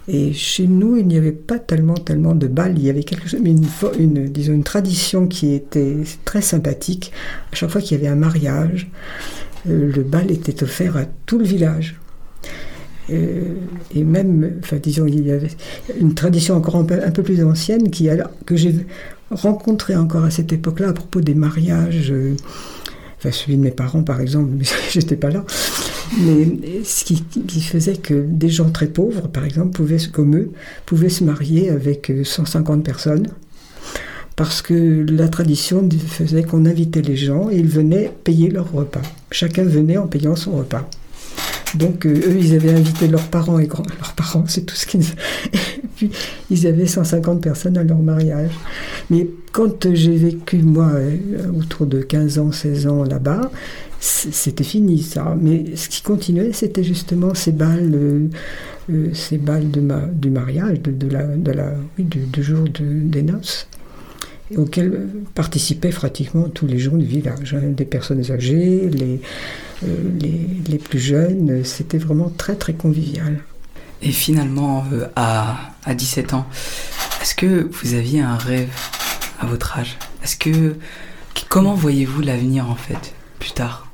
Et 0.07 0.33
chez 0.33 0.67
nous, 0.67 0.97
il 0.97 1.07
n'y 1.07 1.19
avait 1.19 1.33
pas 1.33 1.59
tellement, 1.59 1.95
tellement 1.95 2.35
de 2.35 2.47
balles. 2.47 2.75
Il 2.77 2.85
y 2.85 2.91
avait 2.91 3.05
quelque 3.05 3.29
chose, 3.29 3.41
mais 3.43 3.51
une, 3.51 3.67
une, 3.99 4.29
disons, 4.29 4.55
une 4.55 4.65
tradition 4.65 5.27
qui 5.27 5.55
était 5.55 5.97
très 6.25 6.43
sympathique. 6.43 7.13
À 7.53 7.57
chaque 7.57 7.71
fois 7.71 7.81
qu'il 7.81 7.97
y 7.97 8.01
avait 8.01 8.11
un 8.11 8.17
mariage, 8.17 8.91
euh, 9.69 9.93
le 9.93 10.03
bal 10.03 10.31
était 10.31 10.63
offert 10.63 10.97
à 10.97 11.05
tout 11.27 11.39
le 11.39 11.45
village. 11.45 11.97
Euh, 13.11 13.55
et 13.95 14.05
même, 14.05 14.61
disons, 14.83 15.07
il 15.07 15.27
y 15.27 15.33
avait 15.33 15.51
une 15.99 16.15
tradition 16.15 16.57
encore 16.57 16.77
un 16.77 16.85
peu, 16.85 17.23
plus 17.23 17.45
ancienne 17.45 17.91
qui, 17.91 18.09
que 18.47 18.57
j'ai 18.57 18.75
rencontrée 19.31 19.97
encore 19.97 20.25
à 20.25 20.31
cette 20.31 20.53
époque-là 20.53 20.89
à 20.89 20.93
propos 20.93 21.21
des 21.21 21.35
mariages. 21.35 22.11
euh, 22.11 22.35
enfin, 23.19 23.31
celui 23.31 23.57
de 23.57 23.63
mes 23.63 23.71
parents, 23.71 24.03
par 24.03 24.21
exemple, 24.21 24.51
mais 24.59 24.65
j'étais 24.91 25.17
pas 25.17 25.31
là. 25.31 25.45
Mais 26.21 26.83
ce 26.85 27.05
qui, 27.05 27.23
qui 27.23 27.61
faisait 27.61 27.97
que 27.97 28.25
des 28.29 28.49
gens 28.49 28.71
très 28.71 28.89
pauvres, 28.89 29.29
par 29.29 29.45
exemple, 29.45 29.71
pouvaient, 29.71 29.99
comme 30.13 30.37
eux, 30.37 30.51
pouvaient 30.87 31.09
se 31.09 31.25
marier 31.25 31.71
avec 31.71 32.11
euh, 32.11 32.25
150 32.25 32.85
personnes. 32.85 33.29
Parce 34.37 34.63
que 34.63 35.05
la 35.11 35.29
tradition 35.29 35.87
faisait 36.09 36.45
qu'on 36.45 36.65
invitait 36.65 37.03
les 37.03 37.17
gens 37.17 37.51
et 37.51 37.59
ils 37.59 37.69
venaient 37.69 38.11
payer 38.25 38.49
leur 38.49 38.73
repas. 38.73 39.03
Chacun 39.31 39.65
venait 39.65 39.99
en 39.99 40.07
payant 40.07 40.35
son 40.35 40.53
repas. 40.53 40.89
Donc 41.75 42.07
euh, 42.07 42.15
eux, 42.15 42.37
ils 42.39 42.55
avaient 42.55 42.73
invité 42.73 43.07
leurs 43.09 43.29
parents 43.29 43.59
et 43.59 43.67
grands... 43.67 43.85
Leurs 44.01 44.13
parents, 44.15 44.45
c'est 44.49 44.63
tout 44.67 44.75
ce 44.75 44.87
qu'ils... 44.87 45.05
Puis, 45.97 46.11
ils 46.51 46.67
avaient 46.67 46.87
150 46.87 47.43
personnes 47.43 47.77
à 47.77 47.85
leur 47.85 47.99
mariage. 47.99 48.53
Mais 49.11 49.29
quand 49.53 49.93
j'ai 49.95 50.17
vécu, 50.17 50.59
moi, 50.59 50.87
euh, 50.95 51.13
autour 51.59 51.87
de 51.87 52.01
15 52.01 52.39
ans, 52.39 52.53
16 52.53 52.87
ans 52.87 53.05
là-bas, 53.05 53.51
c'était 54.01 54.65
fini 54.65 55.03
ça. 55.03 55.37
Mais 55.41 55.77
ce 55.77 55.89
qui 55.91 56.01
continuait, 56.03 56.53
c'était 56.55 56.83
justement 56.85 57.35
ces 57.35 57.53
balles, 57.53 57.93
euh, 58.91 59.11
ces 59.13 59.37
balles 59.37 59.71
de 59.71 59.81
ma- 59.81 60.07
du 60.07 60.31
mariage, 60.31 60.81
de, 60.81 61.07
la, 61.09 61.25
de 61.25 61.53
la, 61.53 61.75
oui, 61.99 62.05
du, 62.05 62.43
jour 62.43 62.65
de- 62.65 63.09
des 63.09 63.23
noces 63.23 63.67
euh, 64.59 65.07
participaient 65.35 65.91
pratiquement 65.91 66.49
tous 66.49 66.67
les 66.67 66.79
gens 66.79 66.97
du 66.97 67.05
village, 67.05 67.55
hein, 67.55 67.69
des 67.69 67.85
personnes 67.85 68.31
âgées, 68.31 68.89
les, 68.91 69.21
euh, 69.85 69.87
les, 70.19 70.47
les 70.69 70.79
plus 70.79 70.99
jeunes. 70.99 71.65
C'était 71.65 71.99
vraiment 71.99 72.31
très 72.37 72.57
très 72.57 72.73
convivial. 72.73 73.43
Et 74.03 74.13
finalement, 74.13 74.85
euh, 74.93 75.07
à, 75.17 75.73
à 75.85 75.95
17 75.95 76.35
ans, 76.35 76.47
est-ce 77.23 77.35
que 77.35 77.69
vous 77.71 77.95
aviez 77.95 78.21
un 78.21 78.37
rêve 78.37 78.71
à 79.41 79.47
votre 79.47 79.79
âge? 79.79 79.99
Est-ce 80.23 80.37
que. 80.37 80.77
Comment 81.49 81.75
voyez-vous 81.75 82.21
l'avenir 82.21 82.71
en 82.71 82.77
fait, 82.77 83.13
plus 83.41 83.53
tard? 83.53 83.89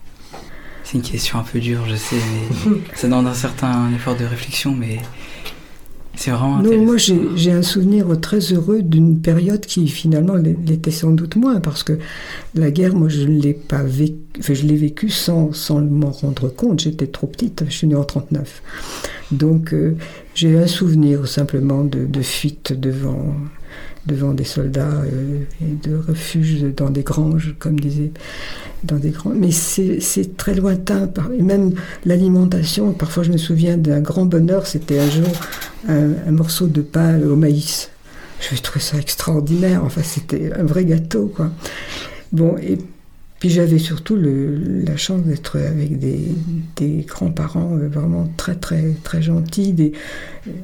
C'est 0.84 0.98
une 0.98 1.02
question 1.02 1.38
un 1.38 1.42
peu 1.42 1.58
dure, 1.58 1.86
je 1.88 1.96
sais, 1.96 2.16
mais 2.16 2.76
ça 2.94 3.08
demande 3.08 3.26
un 3.26 3.34
certain 3.34 3.90
effort 3.94 4.14
de 4.14 4.24
réflexion, 4.24 4.74
mais 4.74 4.98
c'est 6.16 6.30
vraiment 6.30 6.58
Non, 6.62 6.82
moi 6.82 6.96
j'ai 6.96 7.52
un 7.52 7.62
souvenir 7.62 8.18
très 8.20 8.38
heureux 8.38 8.82
d'une 8.82 9.20
période 9.20 9.60
qui 9.60 9.86
finalement 9.88 10.34
l'était 10.34 10.90
sans 10.90 11.12
doute 11.12 11.36
moins 11.36 11.60
parce 11.60 11.82
que 11.82 11.98
la 12.54 12.70
guerre, 12.70 12.94
moi 12.94 13.08
je 13.08 13.22
ne 13.22 13.40
l'ai 13.40 13.52
pas 13.52 13.82
vécu, 13.82 14.16
enfin, 14.38 14.54
je 14.54 14.64
l'ai 14.64 14.76
vécu 14.76 15.10
sans, 15.10 15.52
sans 15.52 15.80
m'en 15.80 16.10
rendre 16.10 16.48
compte. 16.48 16.80
J'étais 16.80 17.06
trop 17.06 17.26
petite, 17.26 17.64
je 17.68 17.72
suis 17.72 17.86
née 17.86 17.94
en 17.94 18.04
39. 18.04 18.62
Donc 19.30 19.74
euh, 19.74 19.96
j'ai 20.34 20.56
un 20.56 20.66
souvenir 20.66 21.28
simplement 21.28 21.84
de, 21.84 22.06
de 22.06 22.22
fuite 22.22 22.72
devant, 22.72 23.34
devant 24.06 24.32
des 24.32 24.44
soldats 24.44 25.02
euh, 25.04 25.40
et 25.60 25.88
de 25.88 25.96
refuge 25.96 26.62
dans 26.76 26.90
des 26.90 27.02
granges, 27.02 27.54
comme 27.58 27.78
disait 27.78 28.12
dans 28.84 28.96
des 28.96 29.10
grands. 29.10 29.30
Mais 29.30 29.50
c'est 29.50 30.36
très 30.36 30.54
lointain. 30.54 31.10
même 31.40 31.74
l'alimentation, 32.04 32.92
parfois 32.92 33.22
je 33.22 33.32
me 33.32 33.38
souviens 33.38 33.76
d'un 33.76 34.00
grand 34.00 34.26
bonheur, 34.26 34.66
c'était 34.66 34.98
un 34.98 35.10
jour 35.10 35.28
un, 35.88 36.10
un 36.26 36.32
morceau 36.32 36.66
de 36.66 36.82
pain 36.82 37.20
au 37.22 37.36
maïs. 37.36 37.90
Je 38.40 38.60
trouvais 38.60 38.84
ça 38.84 38.98
extraordinaire. 38.98 39.82
Enfin, 39.84 40.02
c'était 40.04 40.52
un 40.52 40.64
vrai 40.64 40.84
gâteau, 40.84 41.32
quoi. 41.34 41.50
Bon, 42.32 42.56
et 42.58 42.78
puis 43.38 43.50
j'avais 43.50 43.78
surtout 43.78 44.16
le- 44.16 44.82
la 44.84 44.96
chance 44.96 45.22
d'être 45.22 45.58
avec 45.58 45.98
des, 45.98 46.20
des 46.76 47.04
grands-parents 47.06 47.76
euh, 47.76 47.88
vraiment 47.88 48.26
très, 48.36 48.54
très, 48.54 48.94
très 49.04 49.20
gentils. 49.20 49.72
Des, 49.72 49.92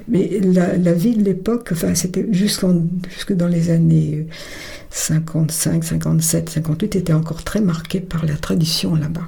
mais 0.08 0.40
la, 0.42 0.76
la 0.78 0.92
vie 0.94 1.14
de 1.16 1.22
l'époque, 1.22 1.68
enfin, 1.72 1.94
c'était 1.94 2.26
jusqu'en- 2.32 2.82
jusque 3.14 3.34
dans 3.34 3.48
les 3.48 3.70
années 3.70 4.26
55, 4.90 5.84
57, 5.84 6.48
58, 6.48 6.96
était 6.96 7.12
encore 7.12 7.44
très 7.44 7.60
marquée 7.60 8.00
par 8.00 8.24
la 8.24 8.34
tradition 8.36 8.94
là-bas. 8.94 9.26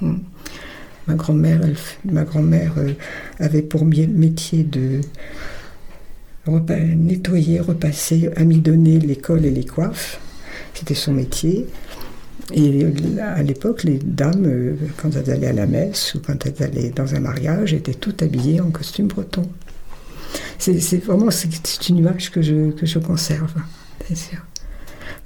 Mm. 0.00 0.14
Ma 1.08 1.14
grand-mère, 1.14 1.60
ma 2.04 2.24
grand-mère 2.24 2.72
euh, 2.78 2.92
avait 3.38 3.62
pour 3.62 3.84
métier 3.84 4.64
de 4.64 5.00
nettoyer, 6.48 7.60
repasser, 7.60 8.30
amidonner 8.36 8.98
l'école 9.00 9.44
et 9.44 9.50
les 9.50 9.64
coiffes. 9.64 10.18
C'était 10.74 10.94
son 10.94 11.12
métier. 11.12 11.66
Et 12.54 12.86
à 13.20 13.42
l'époque, 13.42 13.82
les 13.82 13.98
dames, 13.98 14.44
euh, 14.46 14.74
quand 14.96 15.10
elles 15.16 15.30
allaient 15.30 15.48
à 15.48 15.52
la 15.52 15.66
messe 15.66 16.14
ou 16.14 16.20
quand 16.24 16.46
elles 16.46 16.62
allaient 16.62 16.90
dans 16.90 17.14
un 17.14 17.20
mariage, 17.20 17.74
étaient 17.74 17.94
toutes 17.94 18.22
habillées 18.22 18.60
en 18.60 18.70
costume 18.70 19.08
breton. 19.08 19.42
C'est 20.58 21.04
vraiment 21.04 21.30
c'est 21.30 21.88
une 21.88 21.98
image 21.98 22.30
que 22.30 22.42
je, 22.42 22.70
que 22.70 22.86
je 22.86 22.98
conserve, 22.98 23.52
bien 24.06 24.16
sûr. 24.16 24.38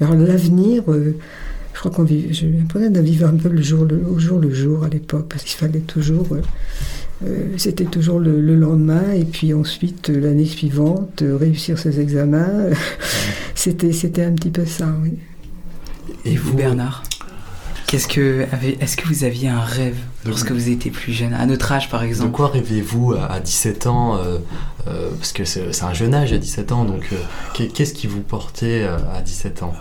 Alors 0.01 0.15
l'avenir, 0.15 0.85
euh, 0.89 1.17
je 1.75 1.79
crois 1.79 1.91
qu'on 1.91 2.05
vit, 2.05 2.33
j'ai 2.33 2.49
l'impression 2.49 2.91
de 2.91 3.01
vivre 3.01 3.29
un 3.29 3.37
peu 3.37 3.49
le 3.49 3.63
jour 3.63 3.85
le, 3.85 4.03
au 4.07 4.19
jour 4.19 4.39
le 4.39 4.53
jour 4.53 4.85
à 4.85 4.89
l'époque, 4.89 5.27
parce 5.29 5.45
qu'il 5.45 5.59
fallait 5.59 5.81
toujours, 5.81 6.27
euh, 6.33 6.41
euh, 7.27 7.47
c'était 7.59 7.85
toujours 7.85 8.19
le, 8.19 8.41
le 8.41 8.57
lendemain, 8.57 9.13
et 9.13 9.25
puis 9.25 9.53
ensuite 9.55 10.09
l'année 10.09 10.47
suivante, 10.47 11.23
réussir 11.23 11.79
ses 11.79 12.01
examens. 12.01 12.71
c'était, 13.55 13.93
c'était 13.93 14.25
un 14.25 14.33
petit 14.33 14.51
peu 14.51 14.65
ça, 14.65 14.89
oui. 15.03 15.13
Et 16.25 16.37
vous, 16.37 16.55
Bernard? 16.55 17.03
Qu'est-ce 17.91 18.07
que 18.07 18.47
avez- 18.53 18.79
est-ce 18.81 18.97
que 18.97 19.05
vous 19.09 19.25
aviez 19.25 19.49
un 19.49 19.59
rêve 19.61 19.97
lorsque 20.25 20.53
vous 20.53 20.69
étiez 20.69 20.93
plus 20.93 21.13
jeune, 21.13 21.35
à 21.35 21.45
notre 21.45 21.73
âge 21.73 21.91
par 21.91 22.03
De 22.03 22.07
exemple 22.07 22.31
quoi 22.31 22.47
rêvez-vous 22.47 23.15
à 23.15 23.25
à 23.33 23.41
17 23.41 23.89
ans 23.89 24.17
euh, 24.17 24.39
euh, 24.87 25.11
Parce 25.19 25.33
que 25.33 25.45
c'est 25.45 25.73
c'est 25.73 25.83
un 25.83 25.93
jeune 25.93 26.15
âge 26.15 26.33
à 26.33 26.39
17 26.39 26.71
ans, 26.71 26.85
donc 26.85 27.09
euh, 27.13 27.17
qu'est- 27.53 27.67
qu'est-ce 27.67 27.93
qui 27.93 28.07
vous 28.07 28.21
portait 28.21 28.83
euh, 28.85 28.97
à 29.13 29.23
17 29.23 29.65
ans? 29.65 29.75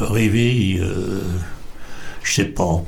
Rêver, 0.00 0.78
euh, 0.80 1.20
je 2.22 2.32
sais 2.32 2.46
pas. 2.46 2.82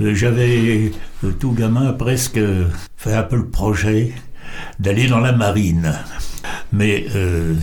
J'avais, 0.00 0.92
tout 1.40 1.52
gamin, 1.52 1.94
presque 1.94 2.38
fait 2.98 3.14
un 3.14 3.22
peu 3.22 3.36
le 3.36 3.48
projet 3.48 4.12
d'aller 4.78 5.06
dans 5.06 5.20
la 5.20 5.32
marine. 5.32 5.94
Mais 6.72 7.06
euh, 7.14 7.54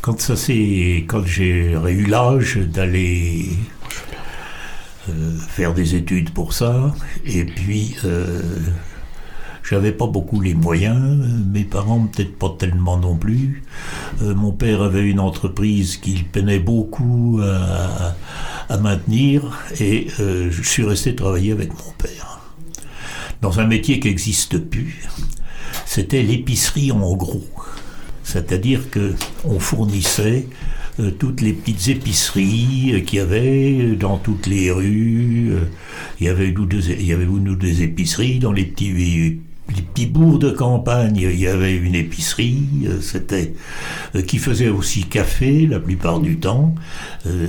quand 0.00 0.20
ça 0.20 0.36
s'est, 0.36 1.04
quand 1.08 1.26
j'ai 1.26 1.72
eu 1.72 2.04
l'âge 2.06 2.56
d'aller 2.58 3.48
faire 5.48 5.74
des 5.74 5.94
études 5.94 6.30
pour 6.30 6.52
ça, 6.52 6.94
et 7.24 7.44
puis 7.44 7.96
euh, 8.04 8.42
j'avais 9.62 9.92
pas 9.92 10.06
beaucoup 10.06 10.40
les 10.40 10.54
moyens, 10.54 11.26
mes 11.52 11.64
parents 11.64 12.06
peut-être 12.06 12.38
pas 12.38 12.54
tellement 12.58 12.96
non 12.96 13.16
plus. 13.16 13.62
Euh, 14.22 14.34
mon 14.34 14.52
père 14.52 14.82
avait 14.82 15.02
une 15.02 15.20
entreprise 15.20 15.98
qu'il 15.98 16.24
peinait 16.24 16.58
beaucoup 16.58 17.40
à, 17.42 18.76
maintenir 18.78 19.58
et 19.80 20.08
euh, 20.20 20.50
je 20.50 20.62
suis 20.62 20.84
resté 20.84 21.14
travailler 21.14 21.52
avec 21.52 21.70
mon 21.72 21.92
père. 21.98 22.40
Dans 23.40 23.60
un 23.60 23.66
métier 23.66 24.00
qui 24.00 24.08
n'existe 24.08 24.58
plus, 24.58 25.08
c'était 25.86 26.22
l'épicerie 26.22 26.92
en 26.92 27.14
gros. 27.16 27.44
C'est-à-dire 28.32 28.90
que 28.90 29.14
on 29.44 29.58
fournissait 29.58 30.46
euh, 31.00 31.10
toutes 31.10 31.40
les 31.40 31.52
petites 31.52 31.88
épiceries 31.88 32.90
euh, 32.92 33.00
qu'il 33.00 33.18
y 33.18 33.22
avait 33.22 33.96
dans 33.96 34.18
toutes 34.18 34.46
les 34.46 34.70
rues. 34.70 35.50
Euh, 35.52 35.64
il 36.20 36.26
y 36.26 36.30
avait 36.30 36.50
nous 36.52 36.66
deux, 36.66 36.82
nous 37.26 37.56
des 37.56 37.82
épiceries 37.82 38.38
dans 38.38 38.52
les 38.52 38.64
petits 38.64 39.40
petits 39.98 40.06
bourgs 40.06 40.38
de 40.38 40.50
campagne, 40.50 41.16
il 41.16 41.38
y 41.38 41.46
avait 41.46 41.76
une 41.76 41.94
épicerie, 41.94 42.68
euh, 42.86 43.00
c'était 43.00 43.54
euh, 44.14 44.22
qui 44.22 44.38
faisait 44.38 44.68
aussi 44.68 45.04
café 45.04 45.66
la 45.66 45.80
plupart 45.80 46.20
du 46.20 46.38
temps. 46.38 46.74
Euh, 47.26 47.48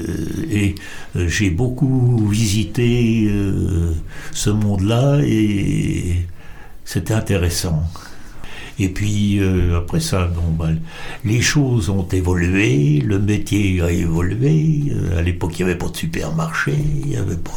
et 0.49 0.75
euh, 1.15 1.27
j'ai 1.27 1.49
beaucoup 1.49 2.27
visité 2.27 3.27
euh, 3.29 3.93
ce 4.31 4.49
monde-là 4.49 5.19
et 5.23 6.25
c'était 6.85 7.13
intéressant. 7.13 7.83
Et 8.79 8.89
puis 8.89 9.39
euh, 9.39 9.77
après 9.77 9.99
ça, 9.99 10.29
ben, 10.57 10.79
les 11.25 11.41
choses 11.41 11.89
ont 11.89 12.07
évolué, 12.07 13.01
le 13.01 13.19
métier 13.19 13.81
a 13.81 13.91
évolué. 13.91 14.91
Euh, 14.91 15.19
à 15.19 15.21
l'époque, 15.21 15.59
il 15.59 15.65
n'y 15.65 15.71
avait 15.71 15.77
pas 15.77 15.89
de 15.89 15.97
supermarché, 15.97 16.73
il 17.05 17.17
avait 17.17 17.35
pas. 17.35 17.51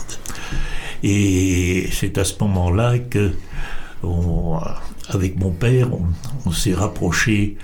Et 1.04 1.88
c'est 1.92 2.18
à 2.18 2.24
ce 2.24 2.34
moment-là 2.40 2.98
que 2.98 3.32
avec 5.08 5.38
mon 5.38 5.50
père, 5.50 5.88
on, 6.46 6.50
s'est 6.50 6.74
rapproché 6.74 7.56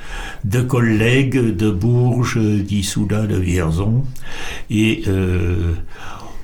de 0.44 0.60
collègues 0.60 1.56
de 1.56 1.70
Bourges, 1.70 2.38
d'Issoudun, 2.38 3.24
de 3.24 3.36
Vierzon. 3.36 4.04
Et 4.70 5.02
euh, 5.08 5.74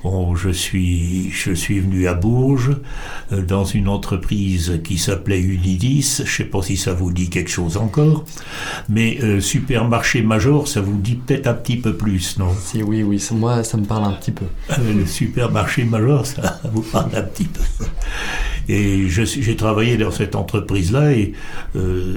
on- 0.05 0.35
je, 0.35 0.49
suis, 0.49 1.29
je 1.31 1.51
suis 1.53 1.79
venu 1.79 2.07
à 2.07 2.13
Bourges 2.13 2.71
euh, 3.31 3.41
dans 3.41 3.65
une 3.65 3.87
entreprise 3.87 4.79
qui 4.83 4.97
s'appelait 4.97 5.39
Unidis. 5.41 6.17
Je 6.17 6.21
ne 6.23 6.27
sais 6.27 6.43
pas 6.45 6.61
si 6.61 6.77
ça 6.77 6.93
vous 6.93 7.11
dit 7.11 7.29
quelque 7.29 7.49
chose 7.49 7.77
encore. 7.77 8.25
Mais 8.89 9.17
euh, 9.23 9.39
supermarché 9.41 10.21
major, 10.21 10.67
ça 10.67 10.81
vous 10.81 10.97
dit 10.97 11.15
peut-être 11.15 11.47
un 11.47 11.53
petit 11.53 11.77
peu 11.77 11.93
plus, 11.95 12.37
non? 12.37 12.49
Si 12.63 12.83
oui, 12.83 13.03
oui, 13.03 13.21
moi 13.31 13.63
ça 13.63 13.77
me 13.77 13.85
parle 13.85 14.05
un 14.05 14.13
petit 14.13 14.31
peu. 14.31 14.45
euh, 14.71 14.93
le 14.93 15.05
supermarché 15.05 15.83
major, 15.85 16.25
ça 16.25 16.59
vous 16.71 16.81
parle 16.81 17.15
un 17.15 17.23
petit 17.23 17.45
peu. 17.45 17.61
Et 18.67 19.07
j'ai 19.09 19.55
travaillé 19.55 19.95
dans 19.97 20.09
cette 20.11 20.35
entreprise-là 20.35 21.11
et 21.13 21.33
euh, 21.75 22.15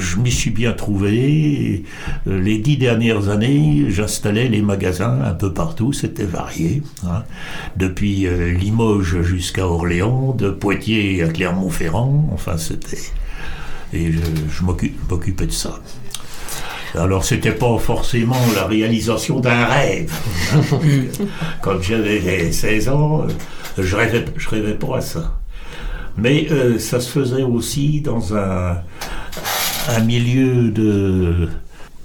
je 0.00 0.16
m'y 0.18 0.32
suis 0.32 0.50
bien 0.50 0.72
trouvé. 0.72 1.14
Et, 1.14 1.84
euh, 2.26 2.40
les 2.40 2.58
dix 2.58 2.76
dernières 2.76 3.28
années, 3.28 3.86
j'installais 3.88 4.48
les 4.48 4.60
magasins 4.62 5.20
un 5.24 5.34
peu 5.34 5.52
partout, 5.52 5.92
c'était 5.92 6.24
varié. 6.24 6.82
hein. 7.06 7.22
Depuis 7.76 8.26
euh, 8.26 8.50
Limoges 8.52 9.22
jusqu'à 9.22 9.66
Orléans, 9.66 10.34
de 10.36 10.50
Poitiers 10.50 11.22
à 11.22 11.28
Clermont-Ferrand, 11.28 12.28
enfin 12.32 12.56
c'était... 12.58 12.98
Et 13.92 14.10
je, 14.10 14.18
je 14.50 14.64
m'occu- 14.64 14.94
m'occupais 15.08 15.46
de 15.46 15.52
ça. 15.52 15.78
Alors, 16.96 17.24
c'était 17.24 17.52
pas 17.52 17.76
forcément 17.78 18.36
la 18.54 18.66
réalisation 18.66 19.40
d'un 19.40 19.64
rêve. 19.66 20.12
hein, 20.54 20.60
Quand 21.62 21.80
j'avais 21.82 22.50
16 22.52 22.88
ans, 22.88 23.22
euh, 23.22 23.82
je 23.82 23.96
rêvais, 23.96 24.24
je 24.36 24.48
rêvais 24.48 24.74
pas 24.74 24.98
à 24.98 25.00
ça. 25.00 25.40
Mais 26.16 26.46
euh, 26.50 26.78
ça 26.78 27.00
se 27.00 27.08
faisait 27.10 27.42
aussi 27.42 28.00
dans 28.00 28.34
un, 28.36 28.76
un 29.88 30.00
milieu 30.00 30.70
de. 30.70 31.48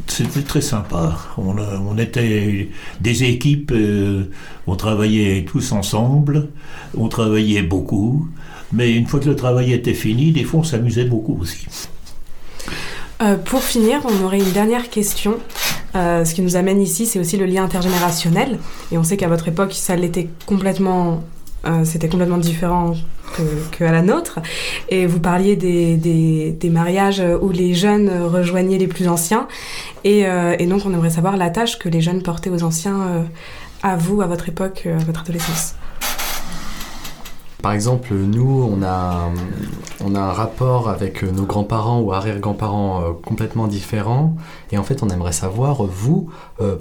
C'était 0.07 0.41
très 0.41 0.61
sympa. 0.61 1.15
On, 1.37 1.57
a- 1.57 1.79
on 1.87 1.97
était 1.97 2.69
des 2.99 3.23
équipes, 3.23 3.71
euh, 3.75 4.23
on 4.65 4.75
travaillait 4.75 5.45
tous 5.45 5.71
ensemble, 5.71 6.49
on 6.97 7.07
travaillait 7.07 7.61
beaucoup. 7.61 8.27
Mais 8.73 8.91
une 8.91 9.05
fois 9.07 9.19
que 9.19 9.29
le 9.29 9.35
travail 9.35 9.71
était 9.73 9.93
fini, 9.93 10.31
des 10.31 10.43
fois 10.43 10.61
on 10.61 10.63
s'amusait 10.63 11.05
beaucoup 11.05 11.37
aussi. 11.39 11.65
Euh, 13.21 13.35
pour 13.35 13.61
finir, 13.63 13.99
on 14.05 14.23
aurait 14.25 14.39
une 14.39 14.51
dernière 14.51 14.89
question. 14.89 15.37
Euh, 15.95 16.23
ce 16.23 16.33
qui 16.35 16.41
nous 16.41 16.55
amène 16.55 16.81
ici, 16.81 17.05
c'est 17.05 17.19
aussi 17.19 17.37
le 17.37 17.45
lien 17.45 17.63
intergénérationnel. 17.65 18.59
Et 18.91 18.97
on 18.97 19.03
sait 19.03 19.17
qu'à 19.17 19.27
votre 19.27 19.47
époque, 19.47 19.73
ça 19.73 19.95
l'était 19.95 20.29
complètement, 20.45 21.23
euh, 21.65 21.83
c'était 21.83 22.07
complètement 22.09 22.37
différent 22.37 22.93
que, 23.71 23.83
à 23.83 23.91
la 23.91 24.01
nôtre. 24.01 24.39
Et 24.89 25.05
vous 25.05 25.19
parliez 25.19 25.55
des, 25.55 25.97
des, 25.97 26.69
mariages 26.69 27.23
où 27.41 27.49
les 27.49 27.73
jeunes 27.73 28.09
rejoignaient 28.27 28.77
les 28.77 28.87
plus 28.87 29.07
anciens. 29.07 29.47
Et, 30.03 30.25
euh, 30.25 30.55
et 30.59 30.65
donc, 30.65 30.83
on 30.85 30.93
aimerait 30.93 31.09
savoir 31.09 31.37
la 31.37 31.49
tâche 31.49 31.79
que 31.79 31.89
les 31.89 32.01
jeunes 32.01 32.21
portaient 32.21 32.49
aux 32.49 32.63
anciens 32.63 33.01
euh, 33.01 33.23
à 33.83 33.95
vous, 33.95 34.21
à 34.21 34.27
votre 34.27 34.49
époque, 34.49 34.83
euh, 34.85 34.99
à 34.99 35.03
votre 35.03 35.21
adolescence. 35.21 35.75
Par 37.61 37.73
exemple, 37.73 38.13
nous, 38.13 38.63
on 38.71 38.81
a, 38.83 39.29
on 40.01 40.15
a 40.15 40.19
un 40.19 40.31
rapport 40.31 40.87
avec 40.87 41.23
nos 41.23 41.43
grands-parents 41.43 41.99
ou 41.99 42.13
arrière-grands-parents 42.13 43.15
complètement 43.21 43.67
différent. 43.67 44.37
Et 44.71 44.77
en 44.77 44.83
fait, 44.83 45.03
on 45.03 45.09
aimerait 45.09 45.33
savoir, 45.33 45.83
vous, 45.83 46.29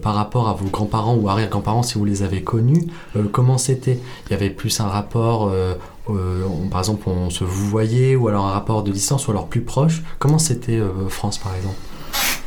par 0.03 0.15
rapport 0.15 0.49
à 0.49 0.53
vos 0.53 0.69
grands-parents 0.69 1.17
ou 1.17 1.29
arrière-grands-parents, 1.29 1.83
si 1.83 1.99
vous 1.99 2.05
les 2.05 2.23
avez 2.23 2.45
connus, 2.45 2.87
comment 3.33 3.59
c'était? 3.59 3.99
Il 4.27 4.31
y 4.31 4.35
avait 4.35 4.51
plus 4.51 4.79
un 4.79 4.87
rapport, 4.87 5.51
euh, 6.11 6.43
on- 6.47 6.69
par 6.69 6.81
exemple, 6.81 7.09
on 7.09 7.31
se 7.31 7.45
voyait, 7.45 8.17
ou 8.17 8.29
alors 8.29 8.47
un 8.47 8.53
rapport 8.53 8.83
de 8.83 8.93
distance, 8.93 9.29
ou 9.29 9.31
alors 9.31 9.47
plus 9.49 9.61
proche. 9.63 10.03
Comment 10.19 10.39
c'était 10.39 10.79
euh, 10.79 11.09
France, 11.09 11.39
par 11.39 11.55
exemple? 11.55 11.77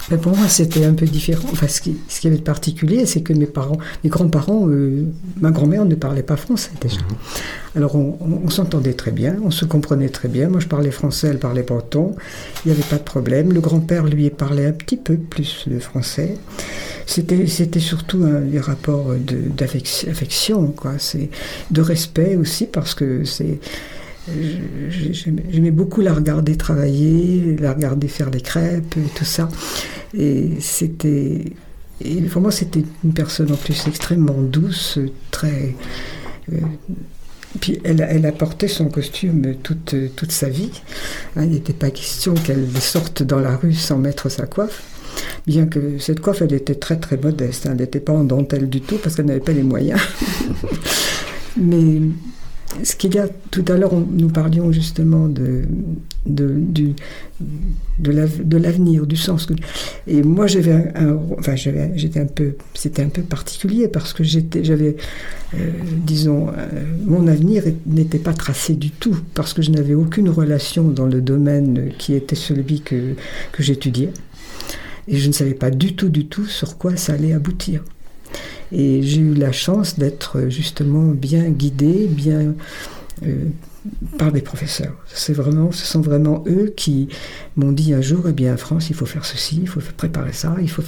Mais 0.09 0.17
pour 0.17 0.35
moi, 0.35 0.47
c'était 0.49 0.83
un 0.83 0.93
peu 0.93 1.05
différent. 1.05 1.47
Enfin, 1.53 1.67
ce 1.67 1.79
qui, 1.79 1.95
ce 2.09 2.19
qui 2.19 2.27
avait 2.27 2.37
de 2.37 2.41
particulier, 2.41 3.05
c'est 3.05 3.21
que 3.21 3.31
mes 3.33 3.45
parents, 3.45 3.77
mes 4.03 4.09
grands-parents, 4.09 4.67
euh, 4.67 5.05
ma 5.39 5.51
grand-mère 5.51 5.85
ne 5.85 5.95
parlait 5.95 6.23
pas 6.23 6.35
français 6.35 6.71
déjà. 6.81 6.97
Alors, 7.75 7.95
on, 7.95 8.17
on- 8.19 8.41
on 8.45 8.49
s'entendait 8.49 8.93
très 8.93 9.11
bien, 9.11 9.37
on 9.45 9.51
se 9.51 9.63
comprenait 9.63 10.09
très 10.09 10.27
bien. 10.27 10.49
Moi, 10.49 10.59
je 10.59 10.67
parlais 10.67 10.91
français, 10.91 11.27
elle 11.27 11.39
parlait 11.39 11.61
breton. 11.63 12.15
Il 12.65 12.71
n'y 12.71 12.77
avait 12.77 12.87
pas 12.89 12.97
de 12.97 13.03
problème. 13.03 13.53
Le 13.53 13.61
grand-père, 13.61 14.03
lui, 14.05 14.29
parlait 14.31 14.65
un 14.65 14.71
petit 14.73 14.97
peu 14.97 15.15
plus 15.15 15.65
de 15.67 15.79
français. 15.79 16.35
C'était, 17.11 17.45
c'était 17.45 17.81
surtout 17.81 18.23
des 18.25 18.61
rapports 18.61 19.13
d'affection, 19.57 20.67
quoi. 20.67 20.93
C'est 20.97 21.29
de 21.69 21.81
respect 21.81 22.37
aussi, 22.37 22.67
parce 22.67 22.93
que 22.93 23.25
c'est. 23.25 23.59
J'aimais 25.49 25.71
beaucoup 25.71 25.99
la 25.99 26.13
regarder 26.13 26.55
travailler, 26.55 27.57
la 27.59 27.73
regarder 27.73 28.07
faire 28.07 28.29
les 28.29 28.39
crêpes 28.39 28.95
tout 29.13 29.25
ça. 29.25 29.49
Et 30.17 30.51
c'était. 30.61 31.51
Pour 32.31 32.41
moi, 32.41 32.51
c'était 32.51 32.85
une 33.03 33.13
personne 33.13 33.51
en 33.51 33.57
plus 33.57 33.87
extrêmement 33.87 34.41
douce, 34.41 34.97
très. 35.31 35.75
euh, 36.53 36.59
puis 37.59 37.81
elle, 37.83 38.07
elle 38.09 38.25
a 38.25 38.31
porté 38.31 38.69
son 38.69 38.87
costume 38.87 39.55
toute, 39.61 39.95
toute 40.15 40.31
sa 40.31 40.47
vie. 40.47 40.71
Hein, 41.35 41.43
il 41.43 41.49
n'était 41.51 41.73
pas 41.73 41.91
question 41.91 42.35
qu'elle 42.35 42.69
sorte 42.79 43.21
dans 43.21 43.39
la 43.39 43.57
rue 43.57 43.73
sans 43.73 43.97
mettre 43.97 44.29
sa 44.29 44.45
coiffe. 44.45 44.81
Bien 45.47 45.65
que 45.65 45.97
cette 45.99 46.19
coiffe, 46.19 46.41
elle 46.41 46.53
était 46.53 46.75
très 46.75 46.97
très 46.97 47.17
modeste. 47.17 47.65
hein, 47.65 47.71
elle 47.73 47.77
n'était 47.77 47.99
pas 47.99 48.13
en 48.13 48.23
dentelle 48.23 48.69
du 48.69 48.81
tout 48.81 48.97
parce 49.01 49.15
qu'elle 49.15 49.25
n'avait 49.25 49.39
pas 49.39 49.53
les 49.53 49.63
moyens. 49.63 49.99
Mais 51.57 52.01
ce 52.83 52.95
qu'il 52.95 53.13
y 53.15 53.19
a 53.19 53.27
tout 53.49 53.65
à 53.67 53.77
l'heure, 53.77 53.93
nous 53.93 54.29
parlions 54.29 54.71
justement 54.71 55.27
de, 55.27 55.63
de, 56.25 56.53
du, 56.57 56.93
de, 57.99 58.57
l'avenir, 58.57 59.05
du 59.05 59.17
sens. 59.17 59.47
Et 60.07 60.23
moi, 60.23 60.47
j'avais 60.47 60.91
un, 60.95 61.17
enfin, 61.37 61.55
j'étais 61.55 62.19
un 62.19 62.25
peu, 62.25 62.55
c'était 62.73 63.01
un 63.01 63.09
peu 63.09 63.21
particulier 63.23 63.87
parce 63.87 64.13
que 64.13 64.23
j'étais, 64.23 64.63
j'avais, 64.63 64.95
euh, 65.55 65.69
disons, 66.05 66.47
euh, 66.49 66.53
mon 67.05 67.27
avenir 67.27 67.63
n'était 67.85 68.19
pas 68.19 68.33
tracé 68.33 68.73
du 68.73 68.91
tout 68.91 69.17
parce 69.33 69.53
que 69.53 69.61
je 69.61 69.71
n'avais 69.71 69.93
aucune 69.93 70.29
relation 70.29 70.87
dans 70.87 71.07
le 71.07 71.21
domaine 71.21 71.91
qui 71.97 72.13
était 72.13 72.35
celui 72.35 72.81
que, 72.81 73.15
que 73.51 73.63
j'étudiais. 73.63 74.11
Et 75.07 75.17
je 75.17 75.27
ne 75.27 75.33
savais 75.33 75.53
pas 75.53 75.71
du 75.71 75.95
tout, 75.95 76.09
du 76.09 76.27
tout 76.27 76.45
sur 76.45 76.77
quoi 76.77 76.95
ça 76.95 77.13
allait 77.13 77.33
aboutir. 77.33 77.83
Et 78.71 79.01
j'ai 79.03 79.19
eu 79.19 79.33
la 79.33 79.51
chance 79.51 79.99
d'être 79.99 80.47
justement 80.47 81.07
bien 81.07 81.49
guidée, 81.49 82.07
bien 82.07 82.55
euh, 83.25 83.45
par 84.17 84.31
des 84.31 84.41
professeurs. 84.41 84.95
C'est 85.07 85.33
vraiment, 85.33 85.71
ce 85.71 85.85
sont 85.85 86.01
vraiment 86.01 86.43
eux 86.47 86.73
qui 86.75 87.09
m'ont 87.55 87.71
dit 87.71 87.93
un 87.93 88.01
jour, 88.01 88.25
eh 88.29 88.33
bien, 88.33 88.53
en 88.53 88.57
France, 88.57 88.89
il 88.89 88.95
faut 88.95 89.05
faire 89.05 89.25
ceci, 89.25 89.59
il 89.61 89.67
faut 89.67 89.81
préparer 89.97 90.33
ça, 90.33 90.55
il 90.61 90.69
faut. 90.69 90.83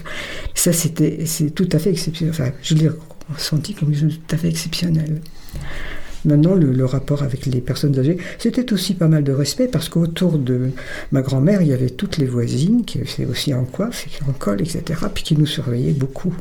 Ça, 0.54 0.72
c'était, 0.72 1.26
c'est 1.26 1.50
tout 1.50 1.68
à 1.72 1.80
fait 1.80 1.90
exceptionnel. 1.90 2.34
Enfin, 2.34 2.52
je 2.62 2.76
l'ai 2.76 2.90
ressenti 3.34 3.74
comme 3.74 3.92
tout 3.94 4.10
à 4.32 4.38
fait 4.38 4.50
exceptionnel. 4.50 5.22
Maintenant, 6.26 6.56
le, 6.56 6.86
rapport 6.86 7.24
avec 7.24 7.46
les 7.46 7.62
personnes 7.62 7.98
âgées, 8.00 8.18
c'était 8.38 8.72
aussi 8.74 8.94
pas 8.94 9.08
mal 9.08 9.24
de 9.24 9.32
respect 9.32 9.68
parce 9.68 9.90
qu'autour 9.90 10.38
de 10.38 10.70
ma 11.12 11.22
grand-mère, 11.22 11.62
il 11.62 11.68
y 11.68 11.74
avait 11.74 11.90
toutes 11.90 12.18
les 12.18 12.26
voisines 12.26 12.86
qui 12.86 13.00
étaient 13.00 13.26
aussi 13.26 13.54
en 13.54 13.66
coiffe, 13.66 14.08
en 14.28 14.34
col, 14.34 14.62
etc., 14.62 14.82
puis 15.14 15.24
qui 15.24 15.38
nous 15.38 15.46
surveillaient 15.46 15.92
beaucoup. 15.92 16.34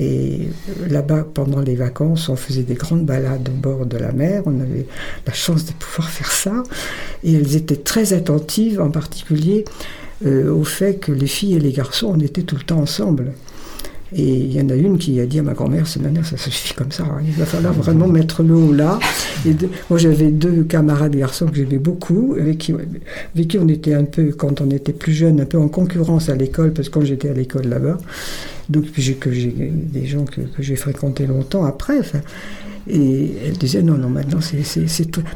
Et 0.00 0.48
là-bas, 0.88 1.26
pendant 1.34 1.60
les 1.60 1.76
vacances, 1.76 2.28
on 2.28 2.36
faisait 2.36 2.62
des 2.62 2.74
grandes 2.74 3.04
balades 3.06 3.48
au 3.48 3.56
bord 3.56 3.86
de 3.86 3.96
la 3.96 4.12
mer. 4.12 4.42
On 4.46 4.60
avait 4.60 4.86
la 5.26 5.32
chance 5.32 5.66
de 5.66 5.72
pouvoir 5.72 6.10
faire 6.10 6.32
ça. 6.32 6.62
Et 7.22 7.34
elles 7.34 7.54
étaient 7.56 7.76
très 7.76 8.12
attentives, 8.12 8.80
en 8.80 8.90
particulier 8.90 9.64
euh, 10.24 10.50
au 10.52 10.64
fait 10.64 10.96
que 10.96 11.12
les 11.12 11.26
filles 11.26 11.54
et 11.54 11.60
les 11.60 11.72
garçons, 11.72 12.12
on 12.14 12.20
était 12.20 12.42
tout 12.42 12.56
le 12.56 12.62
temps 12.62 12.80
ensemble. 12.80 13.32
Et 14.12 14.22
il 14.22 14.52
y 14.52 14.60
en 14.60 14.68
a 14.68 14.74
une 14.74 14.98
qui 14.98 15.18
a 15.20 15.26
dit 15.26 15.38
à 15.38 15.42
ma 15.42 15.54
grand-mère, 15.54 15.86
c'est 15.86 16.00
maintenant, 16.00 16.22
ça 16.22 16.36
suffit 16.36 16.74
comme 16.74 16.92
ça, 16.92 17.04
hein. 17.04 17.20
il 17.24 17.32
va 17.32 17.46
falloir 17.46 17.72
vraiment 17.72 18.06
mettre 18.06 18.42
le 18.42 18.54
haut 18.54 18.72
là. 18.72 18.98
Moi 19.90 19.98
j'avais 19.98 20.30
deux 20.30 20.62
camarades 20.64 21.16
garçons 21.16 21.46
que 21.46 21.56
j'aimais 21.56 21.78
beaucoup, 21.78 22.36
avec 22.38 22.58
qui, 22.58 22.72
avec 22.72 23.48
qui 23.48 23.58
on 23.58 23.66
était 23.66 23.94
un 23.94 24.04
peu, 24.04 24.30
quand 24.30 24.60
on 24.60 24.70
était 24.70 24.92
plus 24.92 25.12
jeune, 25.12 25.40
un 25.40 25.46
peu 25.46 25.58
en 25.58 25.68
concurrence 25.68 26.28
à 26.28 26.36
l'école, 26.36 26.72
parce 26.72 26.88
que 26.88 26.94
quand 26.94 27.04
j'étais 27.04 27.30
à 27.30 27.32
l'école 27.32 27.66
là-bas, 27.66 27.98
donc 28.68 28.84
j'ai 28.96 29.16
des 29.56 30.06
gens 30.06 30.24
que, 30.24 30.42
que 30.42 30.62
j'ai 30.62 30.76
fréquentés 30.76 31.26
longtemps 31.26 31.64
après. 31.64 32.00
Et 32.86 33.34
elle 33.46 33.56
disait 33.56 33.82
non, 33.82 33.96
non, 33.96 34.10
maintenant, 34.10 34.40
c'est, 34.40 34.58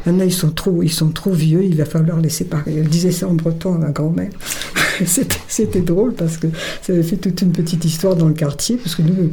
maintenant 0.06 0.24
ils, 0.24 0.32
sont 0.32 0.50
trop, 0.50 0.82
ils 0.82 0.92
sont 0.92 1.08
trop 1.08 1.32
vieux, 1.32 1.64
il 1.64 1.76
va 1.76 1.86
falloir 1.86 2.20
les 2.20 2.28
séparer. 2.28 2.76
Elle 2.76 2.88
disait 2.88 3.12
ça 3.12 3.26
en 3.26 3.34
breton 3.34 3.74
à 3.74 3.78
ma 3.78 3.90
grand-mère. 3.90 4.30
c'était, 5.06 5.80
drôle 5.80 6.12
parce 6.12 6.36
que 6.36 6.48
ça 6.82 6.92
avait 6.92 7.02
fait 7.02 7.16
toute 7.16 7.40
une 7.40 7.52
petite 7.52 7.84
histoire 7.84 8.16
dans 8.16 8.28
le 8.28 8.34
quartier, 8.34 8.76
parce 8.76 8.94
que 8.94 9.02
nous, 9.02 9.30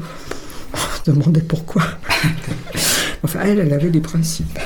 on 0.74 0.78
se 0.78 1.12
demandait 1.12 1.42
pourquoi. 1.42 1.84
enfin, 3.24 3.40
elle, 3.44 3.60
elle 3.60 3.74
avait 3.74 3.90
des 3.90 4.02
principes. 4.02 4.58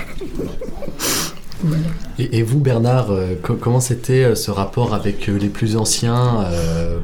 Et, 2.18 2.42
vous, 2.44 2.60
Bernard, 2.60 3.12
euh, 3.12 3.36
comment 3.42 3.80
c'était 3.80 4.24
euh, 4.24 4.36
ce 4.36 4.52
rapport 4.52 4.94
avec 4.94 5.30
euh, 5.30 5.38
les 5.38 5.48
plus 5.48 5.78
anciens 5.78 6.46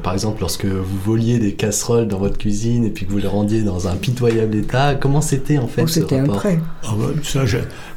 Par 0.02 0.12
exemple, 0.12 0.40
lorsque 0.40 0.66
vous 0.66 0.98
voliez 1.04 1.38
des 1.38 1.52
casseroles 1.52 2.08
dans 2.08 2.18
votre 2.18 2.38
cuisine 2.38 2.84
et 2.84 2.90
puis 2.90 3.06
que 3.06 3.12
vous 3.12 3.18
les 3.18 3.26
rendiez 3.26 3.62
dans 3.62 3.88
un 3.88 3.96
pitoyable 3.96 4.56
état, 4.56 4.94
comment 4.94 5.20
c'était 5.20 5.58
en 5.58 5.68
fait 5.68 5.82
oh, 5.82 5.86
C'était 5.86 6.18
un 6.18 6.24
prêt. 6.24 6.58
Ah 6.84 6.90
ça, 7.22 7.40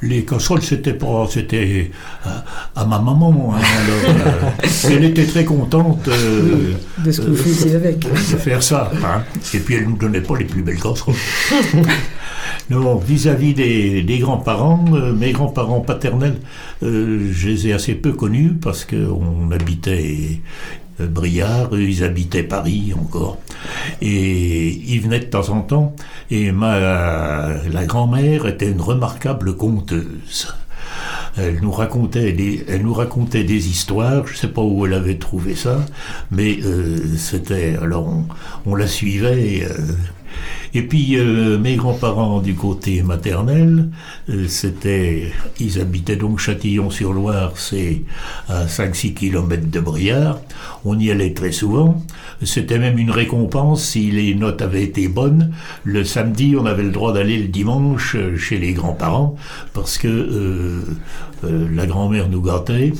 les 0.02 0.24
casseroles, 0.24 0.62
c'était 0.62 0.93
pas, 0.93 1.28
c'était 1.30 1.91
à, 2.76 2.86
ma 2.86 3.00
maman. 3.00 3.54
Hein, 3.56 4.60
elle 4.89 5.04
était 5.04 5.26
très 5.26 5.45
contente 5.45 6.08
de 6.08 7.12
ce 7.12 7.22
que 7.22 7.28
vous 7.28 7.36
faisiez 7.36 7.76
avec. 7.76 8.00
De 8.00 8.38
faire 8.38 8.63
ça. 8.63 8.91
Hein. 9.04 9.24
Et 9.54 9.60
puis 9.60 9.76
elle 9.76 9.84
ne 9.84 9.89
nous 9.89 9.98
donnait 9.98 10.22
pas 10.22 10.38
les 10.38 10.45
plus 10.45 10.62
belles 10.62 10.80
casseroles. 10.80 11.15
Non, 12.69 12.97
vis-à-vis 12.97 13.55
des, 13.55 14.19
grands-parents, 14.19 14.86
euh, 14.93 15.12
mes 15.12 15.32
grands-parents 15.32 15.82
paternels, 15.82 16.38
euh, 16.84 17.32
je 17.32 17.49
les 17.49 17.67
ai 17.67 17.73
assez 17.73 17.95
peu 17.95 18.12
connus 18.12 18.53
parce 18.62 18.86
qu'on 18.86 19.49
habitait 19.49 20.39
euh, 21.01 21.08
Briard, 21.08 21.69
ils 21.73 22.03
habitaient 22.03 22.43
Paris 22.43 22.93
encore. 22.95 23.39
Et 24.03 24.67
ils 24.69 25.01
venaient 25.01 25.19
de 25.19 25.25
temps 25.25 25.49
en 25.49 25.62
temps. 25.62 25.95
Et 26.29 26.51
ma, 26.51 27.49
la 27.71 27.86
grand-mère 27.86 28.45
était 28.45 28.69
une 28.69 28.82
remarquable 28.82 29.55
conteuse. 29.55 30.53
Elle 31.38 31.62
nous 31.62 31.71
racontait 31.71 32.34
des, 32.34 32.65
elle 32.67 32.84
nous 32.84 32.93
racontait 32.93 33.45
des 33.45 33.67
histoires. 33.67 34.27
Je 34.27 34.34
ne 34.34 34.38
sais 34.38 34.47
pas 34.47 34.62
où 34.62 34.86
elle 34.86 34.93
avait 34.93 35.17
trouvé 35.17 35.55
ça, 35.55 35.86
mais 36.32 36.60
c'était 37.17 37.77
alors 37.82 38.08
on, 38.08 38.25
on, 38.65 38.75
la 38.75 38.88
suivait. 38.88 39.65
Et 40.73 40.84
puis 40.84 41.17
euh, 41.17 41.58
mes 41.58 41.75
grands-parents 41.75 42.41
du 42.41 42.54
côté 42.54 43.02
maternel, 43.02 43.89
euh, 44.30 44.47
c'était, 44.47 45.32
ils 45.60 45.80
habitaient 45.80 46.15
donc 46.15 46.39
Châtillon-sur-Loire, 46.39 47.54
c'est 47.56 48.04
à 48.47 48.65
5-6 48.65 49.13
km 49.13 49.69
de 49.69 49.80
Briard. 49.80 50.39
On 50.86 50.99
y 50.99 51.10
allait 51.10 51.34
très 51.34 51.52
souvent. 51.52 52.04
C'était 52.43 52.78
même 52.78 52.97
une 52.99 53.12
récompense 53.12 53.84
si 53.84 54.12
les 54.12 54.36
notes 54.36 54.62
avaient 54.62 54.84
été 54.84 55.08
bonnes. 55.08 55.54
Le 55.84 56.04
samedi, 56.04 56.56
on 56.58 56.65
avait 56.65 56.84
le 56.84 56.91
droit 56.91 57.13
d'aller 57.13 57.38
le 57.38 57.47
dimanche 57.47 58.15
chez 58.38 58.58
les 58.58 58.73
grands-parents 58.73 59.36
parce 59.73 59.97
que 59.97 60.08
euh, 60.08 60.82
la 61.43 61.86
grand-mère 61.86 62.30
nous 62.30 62.41
gâtait. 62.41 62.93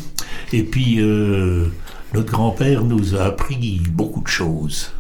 Et 0.54 0.64
puis 0.64 1.00
notre 2.14 2.32
grand-père 2.32 2.84
nous 2.84 3.16
a 3.16 3.26
appris 3.26 3.82
beaucoup 3.92 4.22
de 4.22 4.28
choses. 4.28 4.92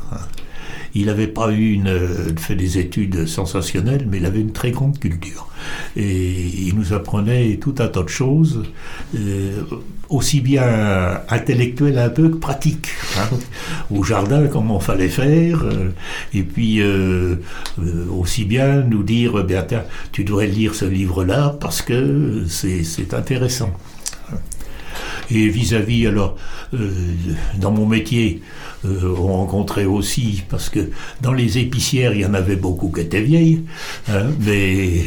Il 0.95 1.06
n'avait 1.06 1.28
pas 1.28 1.52
eu 1.52 1.73
une, 1.73 1.88
euh, 1.88 2.36
fait 2.38 2.56
des 2.56 2.78
études 2.78 3.28
sensationnelles, 3.28 4.08
mais 4.10 4.17
il 4.17 4.25
avait 4.25 4.41
une 4.41 4.52
très 4.52 4.71
grande 4.71 4.99
culture. 4.99 5.47
Et 5.95 6.47
il 6.67 6.75
nous 6.75 6.93
apprenait 6.93 7.58
tout 7.58 7.75
un 7.80 7.88
tas 7.88 8.04
de 8.04 8.10
choses, 8.10 8.63
euh, 9.15 9.62
aussi 10.10 10.41
bien 10.41 11.21
intellectuelles 11.30 11.99
un 11.99 12.10
peu 12.10 12.30
que 12.30 12.38
pratiques. 12.38 12.89
Hein. 13.17 13.30
Au 13.91 14.04
jardin, 14.04 14.47
comment 14.47 14.80
fallait 14.80 15.10
faire, 15.10 15.63
euh, 15.63 15.89
et 16.34 16.43
puis 16.43 16.82
aussi 18.10 18.45
bien 18.45 18.82
nous 18.82 19.04
dire, 19.04 19.43
bien, 19.43 19.65
tu 20.12 20.23
devrais 20.23 20.47
lire 20.47 20.75
ce 20.75 20.86
livre-là 20.86 21.58
parce 21.60 21.82
que 21.82 22.45
c'est 22.47 23.13
intéressant. 23.13 23.71
Et 25.32 25.48
vis-à-vis, 25.48 26.08
alors, 26.08 26.38
dans 27.60 27.72
mon 27.72 27.86
métier, 27.86 28.42
euh, 28.86 29.13
on 29.18 29.28
rencontrait 29.28 29.86
aussi, 29.86 30.44
parce 30.50 30.70
que 30.70 30.89
dans 31.22 31.34
les 31.34 31.58
épicières, 31.58 32.13
il 32.13 32.22
y 32.22 32.26
en 32.26 32.34
avait 32.34 32.56
beaucoup 32.56 32.89
qui 32.89 33.02
étaient 33.02 33.22
vieilles, 33.22 33.63
hein, 34.10 34.28
mais 34.39 35.04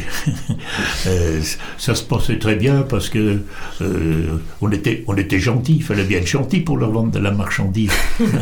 euh, 1.07 1.41
ça 1.77 1.95
se 1.95 2.03
passait 2.03 2.37
très 2.37 2.55
bien 2.55 2.83
parce 2.83 3.09
que 3.09 3.39
euh, 3.81 4.37
on 4.61 4.71
était, 4.71 5.03
on 5.07 5.15
était 5.15 5.39
gentils, 5.39 5.77
il 5.77 5.83
fallait 5.83 6.03
bien 6.03 6.19
être 6.19 6.27
gentil 6.27 6.59
pour 6.59 6.77
leur 6.77 6.91
vendre 6.91 7.11
de 7.11 7.19
la 7.19 7.31
marchandise. 7.31 7.91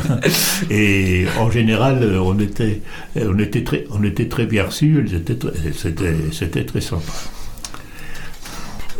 Et 0.70 1.26
en 1.40 1.50
général, 1.50 2.18
on 2.22 2.38
était, 2.38 2.82
on 3.16 3.40
était, 3.40 3.64
très, 3.64 3.86
on 3.92 4.04
était 4.04 4.28
très 4.28 4.46
bien 4.46 4.66
reçus, 4.66 5.08
c'était, 5.82 6.16
c'était 6.32 6.66
très 6.66 6.82
sympa. 6.82 7.14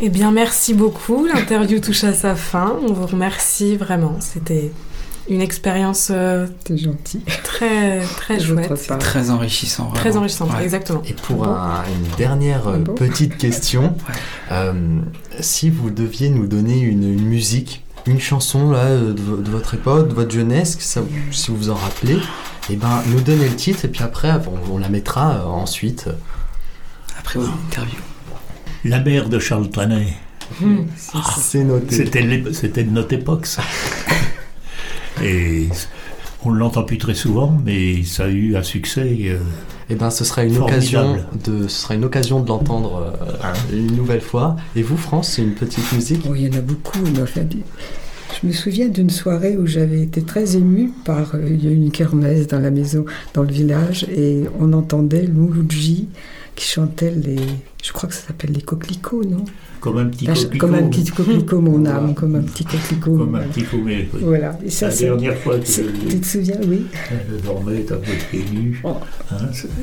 Eh 0.04 0.08
bien, 0.08 0.32
merci 0.32 0.74
beaucoup. 0.74 1.26
L'interview 1.26 1.78
touche 1.80 2.02
à 2.02 2.12
sa 2.12 2.34
fin. 2.34 2.76
On 2.82 2.92
vous 2.92 3.06
remercie 3.06 3.76
vraiment. 3.76 4.16
C'était 4.18 4.72
une 5.30 5.40
expérience 5.40 6.08
euh, 6.10 6.48
gentil. 6.68 7.20
très 7.44 8.00
très 8.00 8.40
chouette, 8.40 8.72
très 8.98 9.30
enrichissant. 9.30 9.92
Très 9.94 10.16
enrichissant, 10.16 10.48
exactement. 10.60 11.02
Et 11.08 11.12
pour 11.12 11.44
une 11.44 12.16
dernière 12.18 12.66
euh, 12.66 12.78
petite 12.78 13.36
question, 13.38 13.94
euh, 14.50 14.72
si 15.38 15.70
vous 15.70 15.90
deviez 15.90 16.30
nous 16.30 16.48
donner 16.48 16.80
une, 16.80 17.22
musique, 17.22 17.84
une 18.06 18.18
chanson 18.18 18.72
là 18.72 18.96
de, 18.96 19.50
votre 19.52 19.74
époque, 19.74 20.08
de 20.08 20.14
votre 20.14 20.32
jeunesse, 20.32 20.78
ça, 20.80 21.02
si 21.30 21.52
vous 21.52 21.56
vous 21.56 21.70
en 21.70 21.76
rappelez, 21.76 22.16
et 22.16 22.72
eh 22.72 22.76
ben 22.76 23.02
nous 23.06 23.20
donnez 23.20 23.48
le 23.48 23.54
titre 23.54 23.84
et 23.84 23.88
puis 23.88 24.02
après 24.02 24.32
on, 24.68 24.78
la 24.78 24.88
mettra 24.88 25.46
ensuite. 25.46 26.08
Après 27.16 27.38
l'interview. 27.38 27.98
La 28.84 29.00
mère 29.00 29.28
de 29.28 29.38
Charles 29.38 29.70
Trenet. 29.70 30.08
Hmm. 30.60 30.82
Ah, 31.14 31.22
c'est 31.38 31.64
noté. 31.64 32.06
C'était 32.52 32.84
de 32.84 32.90
notre 32.90 33.12
époque 33.12 33.46
ça. 33.46 33.62
Et 35.22 35.68
on 36.44 36.50
ne 36.50 36.58
l'entend 36.58 36.82
plus 36.82 36.98
très 36.98 37.14
souvent, 37.14 37.56
mais 37.64 38.02
ça 38.02 38.24
a 38.24 38.28
eu 38.28 38.56
un 38.56 38.62
succès. 38.62 39.16
Euh, 39.26 39.38
eh 39.88 39.94
ben, 39.94 40.10
ce 40.10 40.24
sera 40.24 40.44
une 40.44 40.58
occasion 40.58 41.18
de, 41.44 41.68
ce 41.68 41.82
sera 41.82 41.94
une 41.94 42.04
occasion 42.04 42.40
de 42.40 42.48
l'entendre 42.48 43.14
euh, 43.20 43.36
ah. 43.42 43.52
une 43.72 43.94
nouvelle 43.94 44.20
fois. 44.20 44.56
Et 44.74 44.82
vous, 44.82 44.96
France, 44.96 45.34
c'est 45.34 45.42
une 45.42 45.54
petite 45.54 45.92
musique 45.92 46.22
Oui, 46.28 46.42
il 46.42 46.52
y 46.52 46.56
en 46.56 46.58
a 46.58 46.62
beaucoup. 46.62 46.98
Je 48.42 48.46
me 48.46 48.52
souviens 48.52 48.88
d'une 48.88 49.10
soirée 49.10 49.56
où 49.56 49.66
j'avais 49.66 50.02
été 50.02 50.22
très 50.22 50.56
émue 50.56 50.90
par 51.04 51.34
euh, 51.34 51.46
il 51.48 51.64
y 51.64 51.68
a 51.68 51.70
une 51.70 51.92
kermesse 51.92 52.48
dans 52.48 52.60
la 52.60 52.70
maison, 52.70 53.04
dans 53.34 53.42
le 53.42 53.52
village, 53.52 54.04
et 54.04 54.42
on 54.58 54.72
entendait 54.72 55.22
le 55.22 55.32
Mouloudji 55.32 56.08
qui 56.54 56.66
chantait 56.66 57.10
les. 57.10 57.36
Je 57.82 57.92
crois 57.92 58.08
que 58.08 58.14
ça 58.14 58.28
s'appelle 58.28 58.52
les 58.52 58.62
coquelicots, 58.62 59.24
non? 59.24 59.44
Comme 59.80 59.98
un 59.98 60.06
petit 60.06 60.26
La 60.26 60.34
ch- 60.34 60.44
coquelicot. 60.44 60.66
Comme 60.66 60.74
un 60.76 60.88
petit 60.88 61.04
coquelicot, 61.10 61.60
mon 61.60 61.86
âme, 61.86 62.14
comme 62.14 62.36
un 62.36 62.42
petit 62.42 62.64
coquelicot. 62.64 63.16
Comme 63.18 63.34
un 63.34 63.40
petit 63.42 63.64
oui. 63.74 64.08
Voilà. 64.20 64.56
Et 64.64 64.70
ça, 64.70 64.88
La 64.88 64.94
dernière 64.96 65.36
fois 65.38 65.58
que 65.58 65.66
je, 65.66 65.82
Tu 66.08 66.20
te 66.20 66.26
souviens, 66.26 66.58
oui? 66.68 66.86
Je 67.30 67.44
dormais 67.44 67.80
un 67.90 67.96
peu 67.96 68.12
pieds 68.30 68.44
nus. 68.52 68.80
Oh. 68.84 68.96
Hein, 69.32 69.36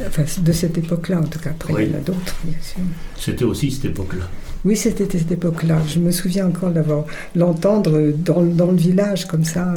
Enfin, 0.07 0.23
de 0.41 0.51
cette 0.53 0.77
époque-là, 0.77 1.19
en 1.19 1.23
tout 1.23 1.39
cas. 1.39 1.49
Après, 1.49 1.73
Oui. 1.73 1.83
il 1.87 1.91
y 1.91 1.95
en 1.95 1.97
a 1.97 2.01
d'autres, 2.01 2.35
bien 2.45 2.57
sûr. 2.61 2.79
C'était 3.17 3.43
aussi 3.45 3.71
cette 3.71 3.85
époque-là. 3.85 4.25
Oui, 4.65 4.75
c'était 4.77 5.07
cette 5.17 5.31
époque-là. 5.31 5.81
Je 5.87 5.99
me 5.99 6.11
souviens 6.11 6.47
encore 6.47 6.69
d'avoir 6.71 7.05
l'entendre 7.35 8.11
dans, 8.17 8.41
dans 8.43 8.71
le 8.71 8.77
village, 8.77 9.25
comme 9.25 9.43
ça. 9.45 9.73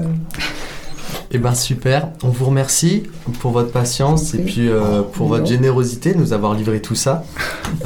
Eh 1.34 1.38
ben 1.38 1.54
super, 1.54 2.08
on 2.22 2.28
vous 2.28 2.44
remercie 2.44 3.04
pour 3.40 3.52
votre 3.52 3.72
patience 3.72 4.34
et 4.34 4.38
puis 4.38 4.68
euh, 4.68 5.00
pour 5.00 5.28
votre 5.28 5.46
générosité 5.46 6.12
de 6.12 6.18
nous 6.18 6.34
avoir 6.34 6.52
livré 6.54 6.80
tout 6.80 6.94
ça. 6.94 7.24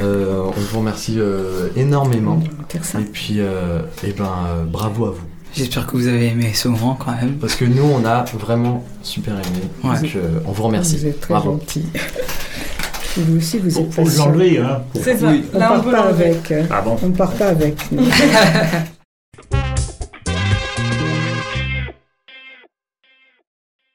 Euh, 0.01 0.41
on 0.45 0.51
vous 0.59 0.79
remercie 0.79 1.15
euh, 1.17 1.69
énormément. 1.77 2.39
Et 2.75 3.03
puis, 3.05 3.35
euh, 3.39 3.79
eh 4.03 4.11
ben, 4.11 4.25
euh, 4.25 4.63
bravo 4.65 5.05
à 5.05 5.11
vous. 5.11 5.21
J'espère 5.53 5.87
que 5.87 5.95
vous 5.95 6.07
avez 6.07 6.27
aimé 6.27 6.51
ce 6.53 6.67
moment 6.67 6.95
quand 7.03 7.13
même. 7.13 7.35
Parce 7.37 7.55
que 7.55 7.63
nous, 7.63 7.83
on 7.85 8.05
a 8.05 8.25
vraiment 8.37 8.83
super 9.01 9.33
aimé. 9.33 9.63
Ouais. 9.83 10.01
Donc, 10.01 10.15
euh, 10.17 10.39
on 10.45 10.51
vous 10.51 10.63
remercie. 10.63 10.97
Vous 10.97 11.07
êtes 11.07 11.21
très 11.21 11.33
Bravo. 11.33 11.51
gentil. 11.53 11.85
Et 11.95 13.21
vous 13.21 13.37
aussi, 13.37 13.57
vous 13.59 13.79
êtes 13.79 13.91
faut 13.93 14.03
l'enlever, 14.03 14.59
hein. 14.59 14.81
C'est 15.01 15.17
ça. 15.17 15.27
Oui. 15.27 15.45
On 15.53 15.57
Là, 15.57 15.71
on 15.71 15.75
part 15.75 15.83
peut 15.85 15.91
pas 15.91 16.03
avec. 16.09 16.53
Ah 16.69 16.81
bon 16.81 16.97
On 17.01 17.07
ne 17.07 17.15
part 17.15 17.31
pas 17.31 17.47
avec. 17.47 17.77